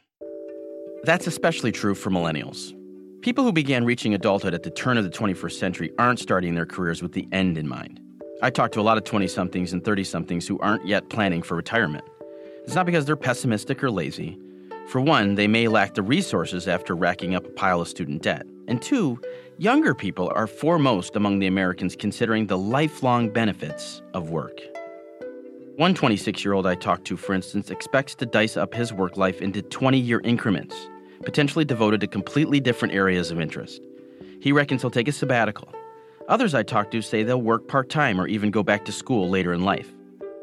That's 1.02 1.26
especially 1.26 1.72
true 1.72 1.94
for 1.94 2.08
millennials. 2.08 2.72
People 3.20 3.44
who 3.44 3.52
began 3.52 3.84
reaching 3.84 4.14
adulthood 4.14 4.54
at 4.54 4.62
the 4.62 4.70
turn 4.70 4.96
of 4.96 5.04
the 5.04 5.10
21st 5.10 5.58
century 5.58 5.92
aren't 5.98 6.20
starting 6.20 6.54
their 6.54 6.64
careers 6.64 7.02
with 7.02 7.12
the 7.12 7.28
end 7.32 7.58
in 7.58 7.68
mind. 7.68 8.00
I 8.42 8.48
talk 8.48 8.72
to 8.72 8.80
a 8.80 8.82
lot 8.82 8.96
of 8.96 9.04
20 9.04 9.26
somethings 9.26 9.74
and 9.74 9.84
30 9.84 10.02
somethings 10.04 10.46
who 10.46 10.58
aren't 10.60 10.86
yet 10.86 11.10
planning 11.10 11.42
for 11.42 11.56
retirement. 11.56 12.04
It's 12.64 12.74
not 12.74 12.86
because 12.86 13.04
they're 13.04 13.14
pessimistic 13.14 13.84
or 13.84 13.90
lazy. 13.90 14.38
For 14.86 14.98
one, 14.98 15.34
they 15.34 15.46
may 15.46 15.68
lack 15.68 15.92
the 15.92 16.02
resources 16.02 16.66
after 16.66 16.96
racking 16.96 17.34
up 17.34 17.44
a 17.44 17.50
pile 17.50 17.82
of 17.82 17.88
student 17.88 18.22
debt. 18.22 18.46
And 18.66 18.80
two, 18.80 19.20
younger 19.58 19.94
people 19.94 20.32
are 20.34 20.46
foremost 20.46 21.16
among 21.16 21.38
the 21.38 21.48
Americans 21.48 21.94
considering 21.94 22.46
the 22.46 22.56
lifelong 22.56 23.28
benefits 23.28 24.00
of 24.14 24.30
work. 24.30 24.58
One 25.76 25.92
26 25.92 26.42
year 26.42 26.54
old 26.54 26.66
I 26.66 26.76
talked 26.76 27.04
to, 27.06 27.18
for 27.18 27.34
instance, 27.34 27.70
expects 27.70 28.14
to 28.16 28.26
dice 28.26 28.56
up 28.56 28.72
his 28.72 28.90
work 28.90 29.18
life 29.18 29.42
into 29.42 29.60
20 29.60 29.98
year 29.98 30.20
increments, 30.24 30.88
potentially 31.24 31.66
devoted 31.66 32.00
to 32.00 32.06
completely 32.06 32.58
different 32.58 32.94
areas 32.94 33.30
of 33.30 33.38
interest. 33.38 33.82
He 34.40 34.50
reckons 34.50 34.80
he'll 34.80 34.90
take 34.90 35.08
a 35.08 35.12
sabbatical. 35.12 35.74
Others 36.30 36.54
I 36.54 36.62
talk 36.62 36.92
to 36.92 37.02
say 37.02 37.24
they'll 37.24 37.42
work 37.42 37.66
part 37.66 37.88
time 37.88 38.20
or 38.20 38.28
even 38.28 38.52
go 38.52 38.62
back 38.62 38.84
to 38.84 38.92
school 38.92 39.28
later 39.28 39.52
in 39.52 39.64
life. 39.64 39.92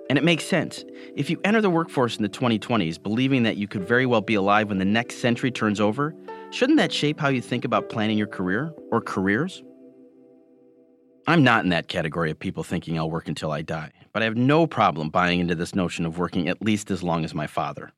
And 0.10 0.18
it 0.18 0.24
makes 0.24 0.44
sense. 0.44 0.84
If 1.16 1.30
you 1.30 1.40
enter 1.46 1.62
the 1.62 1.70
workforce 1.70 2.18
in 2.18 2.24
the 2.24 2.30
2020s 2.30 3.02
believing 3.02 3.44
that 3.44 3.56
you 3.56 3.70
could 3.70 3.88
very 3.88 4.06
well 4.06 4.20
be 4.20 4.36
alive 4.36 4.68
when 4.68 4.80
the 4.80 4.86
next 4.86 5.20
century 5.20 5.50
turns 5.50 5.80
over, 5.80 6.14
shouldn't 6.50 6.78
that 6.78 6.92
shape 6.92 7.22
how 7.22 7.30
you 7.30 7.40
think 7.40 7.64
about 7.64 7.88
planning 7.88 8.18
your 8.18 8.28
career 8.28 8.74
or 8.92 9.00
careers? 9.00 9.64
I'm 11.26 11.46
not 11.46 11.64
in 11.64 11.70
that 11.70 11.88
category 11.88 12.32
of 12.32 12.40
people 12.40 12.64
thinking 12.66 12.98
I'll 12.98 13.10
work 13.10 13.30
until 13.30 13.54
I 13.54 13.62
die, 13.62 13.94
but 14.12 14.22
I 14.22 14.26
have 14.26 14.36
no 14.36 14.68
problem 14.68 15.10
buying 15.10 15.40
into 15.40 15.56
this 15.56 15.74
notion 15.74 16.06
of 16.06 16.18
working 16.18 16.50
at 16.50 16.62
least 16.62 16.92
as 16.92 17.02
long 17.02 17.24
as 17.24 17.34
my 17.34 17.48
father. 17.48 17.94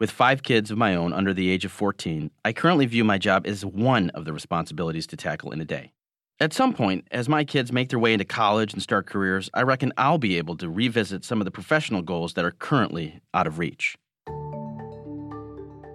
With 0.00 0.10
five 0.10 0.42
kids 0.42 0.72
of 0.72 0.78
my 0.78 0.96
own 0.96 1.12
under 1.12 1.32
the 1.32 1.50
age 1.50 1.64
of 1.64 1.70
14, 1.70 2.32
I 2.44 2.52
currently 2.52 2.86
view 2.86 3.04
my 3.04 3.18
job 3.18 3.46
as 3.46 3.64
one 3.64 4.10
of 4.10 4.24
the 4.24 4.32
responsibilities 4.32 5.06
to 5.08 5.16
tackle 5.16 5.52
in 5.52 5.60
a 5.60 5.64
day. 5.64 5.92
At 6.40 6.52
some 6.52 6.72
point, 6.72 7.04
as 7.10 7.28
my 7.28 7.42
kids 7.42 7.72
make 7.72 7.88
their 7.88 7.98
way 7.98 8.12
into 8.12 8.24
college 8.24 8.72
and 8.72 8.80
start 8.80 9.06
careers, 9.06 9.50
I 9.54 9.62
reckon 9.62 9.92
I'll 9.98 10.18
be 10.18 10.38
able 10.38 10.56
to 10.58 10.68
revisit 10.70 11.24
some 11.24 11.40
of 11.40 11.44
the 11.46 11.50
professional 11.50 12.00
goals 12.00 12.34
that 12.34 12.44
are 12.44 12.52
currently 12.52 13.20
out 13.34 13.48
of 13.48 13.58
reach. 13.58 13.96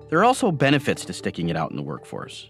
There 0.09 0.19
are 0.19 0.25
also 0.25 0.51
benefits 0.51 1.05
to 1.05 1.13
sticking 1.13 1.47
it 1.47 1.55
out 1.55 1.71
in 1.71 1.77
the 1.77 1.81
workforce. 1.81 2.49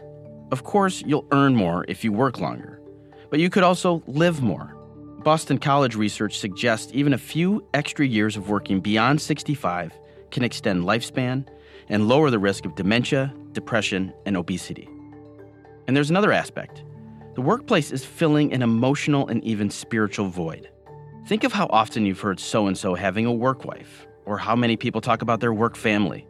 Of 0.52 0.64
course, 0.64 1.04
you'll 1.06 1.28
earn 1.32 1.56
more 1.56 1.86
if 1.88 2.04
you 2.04 2.12
work 2.12 2.40
longer, 2.40 2.82
but 3.30 3.40
you 3.40 3.52
could 3.52 3.62
also 3.62 4.02
live 4.08 4.42
more. 4.42 4.76
Boston 5.24 5.60
College 5.60 5.96
research 5.96 6.40
suggests 6.40 6.92
even 6.96 7.14
a 7.14 7.18
few 7.20 7.64
extra 7.76 8.08
years 8.08 8.36
of 8.36 8.50
working 8.50 8.80
beyond 8.80 9.22
65 9.22 9.94
can 10.32 10.44
extend 10.44 10.84
lifespan 10.84 11.46
and 11.90 12.08
lower 12.08 12.32
the 12.32 12.40
risk 12.40 12.66
of 12.66 12.74
dementia, 12.74 13.32
depression, 13.52 14.12
and 14.26 14.36
obesity. 14.36 14.90
And 15.88 15.96
there's 15.96 16.10
another 16.10 16.32
aspect. 16.32 16.84
The 17.36 17.42
workplace 17.42 17.92
is 17.92 18.06
filling 18.06 18.54
an 18.54 18.62
emotional 18.62 19.28
and 19.28 19.44
even 19.44 19.72
spiritual 19.72 20.28
void. 20.28 20.70
Think 21.26 21.44
of 21.44 21.52
how 21.52 21.66
often 21.72 22.06
you've 22.06 22.20
heard 22.20 22.40
so 22.40 22.68
and 22.68 22.78
so 22.78 22.94
having 22.94 23.26
a 23.26 23.34
work 23.34 23.66
wife, 23.66 24.06
or 24.26 24.38
how 24.38 24.56
many 24.56 24.78
people 24.78 25.02
talk 25.02 25.24
about 25.24 25.40
their 25.40 25.54
work 25.54 25.76
family. 25.76 26.28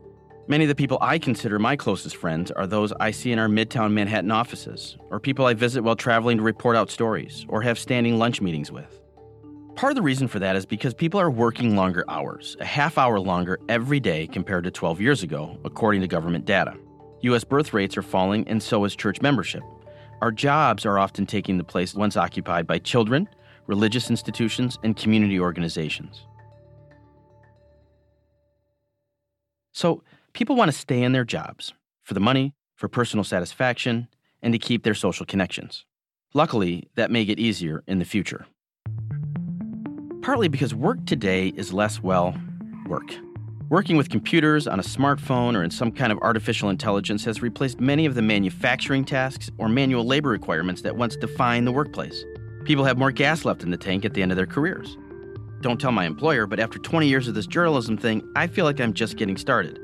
Many 0.48 0.64
of 0.64 0.70
the 0.70 0.76
people 0.76 0.98
I 1.02 1.20
consider 1.20 1.60
my 1.60 1.76
closest 1.76 2.16
friends 2.16 2.52
are 2.52 2.66
those 2.66 2.94
I 3.02 3.12
see 3.12 3.34
in 3.34 3.40
our 3.40 3.50
Midtown 3.50 3.92
Manhattan 3.92 4.32
offices, 4.32 4.96
or 5.10 5.20
people 5.20 5.46
I 5.46 5.54
visit 5.54 5.84
while 5.84 5.98
traveling 5.98 6.38
to 6.38 6.44
report 6.44 6.78
out 6.78 6.90
stories, 6.90 7.46
or 7.50 7.62
have 7.62 7.78
standing 7.78 8.18
lunch 8.18 8.40
meetings 8.40 8.72
with. 8.72 9.02
Part 9.76 9.92
of 9.92 9.96
the 9.96 10.02
reason 10.02 10.30
for 10.30 10.40
that 10.40 10.56
is 10.56 10.66
because 10.66 10.94
people 10.94 11.20
are 11.20 11.30
working 11.30 11.76
longer 11.76 12.06
hours, 12.08 12.56
a 12.62 12.66
half 12.66 12.98
hour 12.98 13.20
longer 13.20 13.60
every 13.68 14.00
day 14.00 14.26
compared 14.26 14.64
to 14.64 14.72
12 14.72 15.02
years 15.02 15.22
ago, 15.22 15.60
according 15.66 16.00
to 16.00 16.08
government 16.08 16.46
data. 16.46 16.78
U.S. 17.24 17.44
birth 17.44 17.74
rates 17.74 17.98
are 17.98 18.04
falling, 18.04 18.48
and 18.48 18.64
so 18.64 18.86
is 18.86 18.96
church 18.96 19.22
membership. 19.22 19.64
Our 20.24 20.32
jobs 20.32 20.86
are 20.86 20.98
often 20.98 21.26
taking 21.26 21.58
the 21.58 21.66
place 21.66 21.94
once 21.94 22.16
occupied 22.16 22.66
by 22.66 22.80
children, 22.80 23.28
religious 23.68 24.10
institutions, 24.10 24.80
and 24.82 24.96
community 24.96 25.38
organizations. 25.38 26.26
So, 29.74 30.02
people 30.32 30.56
want 30.56 30.72
to 30.72 30.78
stay 30.78 31.04
in 31.04 31.12
their 31.12 31.26
jobs 31.26 31.74
for 32.04 32.14
the 32.14 32.22
money, 32.22 32.54
for 32.78 32.88
personal 32.88 33.26
satisfaction, 33.26 34.08
and 34.42 34.54
to 34.54 34.60
keep 34.60 34.86
their 34.86 34.96
social 34.96 35.26
connections. 35.26 35.84
Luckily, 36.34 36.88
that 36.96 37.12
may 37.12 37.26
get 37.26 37.38
easier 37.38 37.84
in 37.86 38.00
the 38.00 38.06
future. 38.06 38.46
Partly 40.22 40.48
because 40.48 40.74
work 40.74 41.06
today 41.06 41.50
is 41.50 41.74
less, 41.74 42.02
well, 42.02 42.34
work. 42.88 43.14
Working 43.74 43.98
with 43.98 44.12
computers 44.12 44.68
on 44.68 44.80
a 44.80 44.84
smartphone 44.84 45.56
or 45.56 45.64
in 45.64 45.72
some 45.72 45.92
kind 45.92 46.12
of 46.12 46.20
artificial 46.20 46.70
intelligence 46.70 47.26
has 47.26 47.42
replaced 47.42 47.80
many 47.80 48.06
of 48.06 48.14
the 48.14 48.22
manufacturing 48.22 49.04
tasks 49.04 49.50
or 49.58 49.68
manual 49.68 50.06
labor 50.06 50.30
requirements 50.30 50.84
that 50.84 50.96
once 50.96 51.16
defined 51.16 51.66
the 51.66 51.72
workplace. 51.72 52.24
People 52.66 52.84
have 52.84 53.00
more 53.00 53.10
gas 53.10 53.46
left 53.46 53.64
in 53.64 53.72
the 53.72 53.78
tank 53.78 54.06
at 54.06 54.14
the 54.14 54.22
end 54.22 54.32
of 54.32 54.36
their 54.36 54.46
careers. 54.46 54.96
Don't 55.62 55.82
tell 55.82 55.92
my 55.92 56.06
employer, 56.06 56.46
but 56.46 56.60
after 56.60 56.78
20 56.78 57.08
years 57.08 57.28
of 57.28 57.34
this 57.34 57.48
journalism 57.48 57.98
thing, 57.98 58.22
I 58.36 58.46
feel 58.46 58.66
like 58.66 58.80
I'm 58.80 58.94
just 58.94 59.18
getting 59.18 59.38
started. 59.38 59.80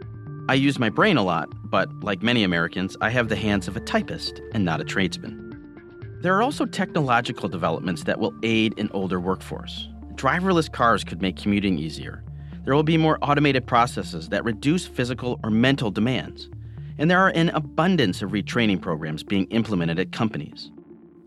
I 0.47 0.53
use 0.53 0.77
my 0.77 0.89
brain 0.89 1.17
a 1.17 1.23
lot, 1.23 1.49
but 1.63 1.89
like 2.03 2.21
many 2.21 2.43
Americans, 2.43 2.95
I 3.01 3.09
have 3.09 3.27
the 3.27 3.35
hands 3.35 3.67
of 3.67 3.75
a 3.75 3.79
typist 3.79 4.39
and 4.53 4.63
not 4.63 4.81
a 4.81 4.85
tradesman. 4.85 6.19
There 6.21 6.35
are 6.35 6.43
also 6.43 6.67
technological 6.67 7.49
developments 7.49 8.03
that 8.03 8.19
will 8.19 8.35
aid 8.43 8.77
an 8.77 8.91
older 8.93 9.19
workforce. 9.19 9.89
Driverless 10.13 10.71
cars 10.71 11.03
could 11.03 11.23
make 11.23 11.37
commuting 11.37 11.79
easier. 11.79 12.23
There 12.69 12.75
will 12.75 12.83
be 12.83 12.97
more 12.97 13.17
automated 13.23 13.65
processes 13.65 14.29
that 14.29 14.45
reduce 14.45 14.85
physical 14.85 15.39
or 15.43 15.49
mental 15.49 15.89
demands. 15.89 16.51
And 16.99 17.09
there 17.09 17.17
are 17.17 17.31
an 17.33 17.49
abundance 17.49 18.21
of 18.21 18.29
retraining 18.29 18.79
programs 18.79 19.23
being 19.23 19.45
implemented 19.45 19.97
at 19.97 20.11
companies. 20.11 20.69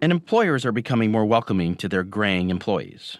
And 0.01 0.13
employers 0.13 0.65
are 0.65 0.71
becoming 0.71 1.11
more 1.11 1.25
welcoming 1.25 1.75
to 1.79 1.89
their 1.89 2.05
graying 2.05 2.51
employees. 2.51 3.19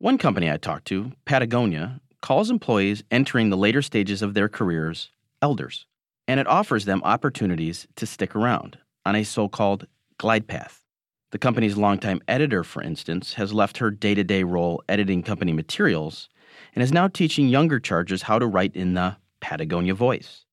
One 0.00 0.18
company 0.18 0.50
I 0.50 0.56
talked 0.56 0.86
to, 0.86 1.12
Patagonia, 1.24 2.00
calls 2.20 2.50
employees 2.50 3.04
entering 3.12 3.48
the 3.48 3.56
later 3.56 3.80
stages 3.80 4.20
of 4.20 4.34
their 4.34 4.48
careers 4.48 5.12
elders, 5.40 5.86
and 6.26 6.40
it 6.40 6.48
offers 6.48 6.84
them 6.84 7.00
opportunities 7.04 7.86
to 7.94 8.06
stick 8.06 8.34
around 8.34 8.76
on 9.06 9.14
a 9.14 9.22
so 9.22 9.48
called 9.48 9.86
glide 10.18 10.48
path. 10.48 10.82
The 11.30 11.38
company's 11.38 11.76
longtime 11.76 12.22
editor, 12.26 12.64
for 12.64 12.82
instance, 12.82 13.34
has 13.34 13.54
left 13.54 13.78
her 13.78 13.92
day 13.92 14.16
to 14.16 14.24
day 14.24 14.42
role 14.42 14.82
editing 14.88 15.22
company 15.22 15.52
materials 15.52 16.28
and 16.74 16.82
is 16.82 16.92
now 16.92 17.08
teaching 17.08 17.48
younger 17.48 17.78
chargers 17.80 18.22
how 18.22 18.38
to 18.38 18.46
write 18.46 18.74
in 18.74 18.94
the 18.94 19.16
Patagonia 19.40 19.94
voice. 19.94 20.44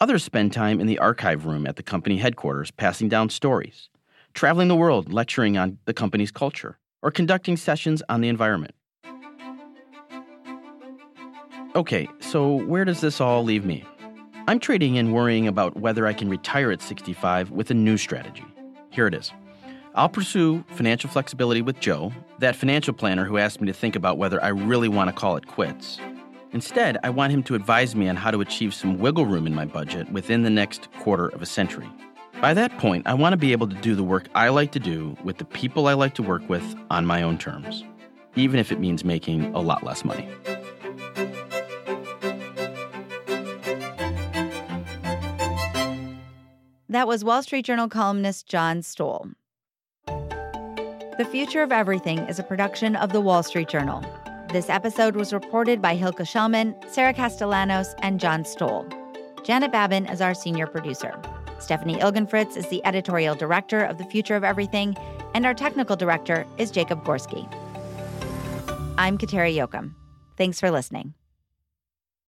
Others 0.00 0.24
spend 0.24 0.52
time 0.52 0.80
in 0.80 0.86
the 0.86 0.98
archive 0.98 1.46
room 1.46 1.66
at 1.66 1.76
the 1.76 1.82
company 1.82 2.18
headquarters 2.18 2.70
passing 2.70 3.08
down 3.08 3.30
stories, 3.30 3.88
traveling 4.34 4.68
the 4.68 4.76
world 4.76 5.12
lecturing 5.12 5.56
on 5.56 5.78
the 5.84 5.94
company's 5.94 6.30
culture, 6.30 6.78
or 7.02 7.10
conducting 7.10 7.56
sessions 7.56 8.02
on 8.08 8.20
the 8.20 8.28
environment. 8.28 8.74
Okay, 11.74 12.08
so 12.20 12.56
where 12.64 12.84
does 12.84 13.00
this 13.00 13.20
all 13.20 13.42
leave 13.42 13.64
me? 13.64 13.84
I'm 14.46 14.58
trading 14.58 14.96
in 14.96 15.12
worrying 15.12 15.46
about 15.46 15.76
whether 15.78 16.06
I 16.06 16.12
can 16.12 16.28
retire 16.28 16.70
at 16.70 16.82
65 16.82 17.50
with 17.50 17.70
a 17.70 17.74
new 17.74 17.96
strategy. 17.96 18.44
Here 18.90 19.06
it 19.06 19.14
is. 19.14 19.32
I'll 19.94 20.08
pursue 20.08 20.64
financial 20.68 21.10
flexibility 21.10 21.60
with 21.60 21.78
Joe, 21.78 22.12
that 22.38 22.56
financial 22.56 22.94
planner 22.94 23.26
who 23.26 23.36
asked 23.36 23.60
me 23.60 23.66
to 23.66 23.74
think 23.74 23.94
about 23.94 24.16
whether 24.16 24.42
I 24.42 24.48
really 24.48 24.88
want 24.88 25.10
to 25.10 25.12
call 25.14 25.36
it 25.36 25.46
quits. 25.46 25.98
Instead, 26.52 26.96
I 27.02 27.10
want 27.10 27.32
him 27.32 27.42
to 27.44 27.54
advise 27.54 27.94
me 27.94 28.08
on 28.08 28.16
how 28.16 28.30
to 28.30 28.40
achieve 28.40 28.72
some 28.72 28.98
wiggle 28.98 29.26
room 29.26 29.46
in 29.46 29.54
my 29.54 29.66
budget 29.66 30.10
within 30.10 30.42
the 30.42 30.50
next 30.50 30.90
quarter 31.00 31.28
of 31.28 31.42
a 31.42 31.46
century. 31.46 31.88
By 32.40 32.54
that 32.54 32.76
point, 32.78 33.06
I 33.06 33.12
want 33.12 33.34
to 33.34 33.36
be 33.36 33.52
able 33.52 33.68
to 33.68 33.76
do 33.76 33.94
the 33.94 34.02
work 34.02 34.28
I 34.34 34.48
like 34.48 34.72
to 34.72 34.80
do 34.80 35.14
with 35.24 35.36
the 35.36 35.44
people 35.44 35.86
I 35.86 35.92
like 35.92 36.14
to 36.14 36.22
work 36.22 36.48
with 36.48 36.64
on 36.90 37.04
my 37.04 37.22
own 37.22 37.36
terms, 37.36 37.84
even 38.34 38.58
if 38.58 38.72
it 38.72 38.80
means 38.80 39.04
making 39.04 39.54
a 39.54 39.60
lot 39.60 39.84
less 39.84 40.06
money. 40.06 40.26
That 46.88 47.06
was 47.06 47.24
Wall 47.24 47.42
Street 47.42 47.66
Journal 47.66 47.88
columnist 47.88 48.46
John 48.46 48.82
Stoll. 48.82 49.30
The 51.18 51.26
Future 51.26 51.62
of 51.62 51.72
Everything 51.72 52.20
is 52.20 52.38
a 52.38 52.42
production 52.42 52.96
of 52.96 53.12
the 53.12 53.20
Wall 53.20 53.42
Street 53.42 53.68
Journal. 53.68 54.02
This 54.48 54.70
episode 54.70 55.14
was 55.14 55.34
reported 55.34 55.82
by 55.82 55.94
Hilke 55.94 56.26
Schellmann, 56.26 56.74
Sarah 56.88 57.12
Castellanos, 57.12 57.94
and 57.98 58.18
John 58.18 58.46
Stoll. 58.46 58.88
Janet 59.44 59.70
Babin 59.70 60.06
is 60.06 60.22
our 60.22 60.32
senior 60.32 60.66
producer. 60.66 61.20
Stephanie 61.58 61.96
Ilgenfritz 61.96 62.56
is 62.56 62.66
the 62.68 62.82
editorial 62.86 63.34
director 63.34 63.84
of 63.84 63.98
The 63.98 64.06
Future 64.06 64.36
of 64.36 64.42
Everything, 64.42 64.96
and 65.34 65.44
our 65.44 65.52
technical 65.52 65.96
director 65.96 66.46
is 66.56 66.70
Jacob 66.70 67.04
Gorski. 67.04 67.46
I'm 68.96 69.18
Kateri 69.18 69.54
Jochum. 69.54 69.92
Thanks 70.38 70.60
for 70.60 70.70
listening. 70.70 71.12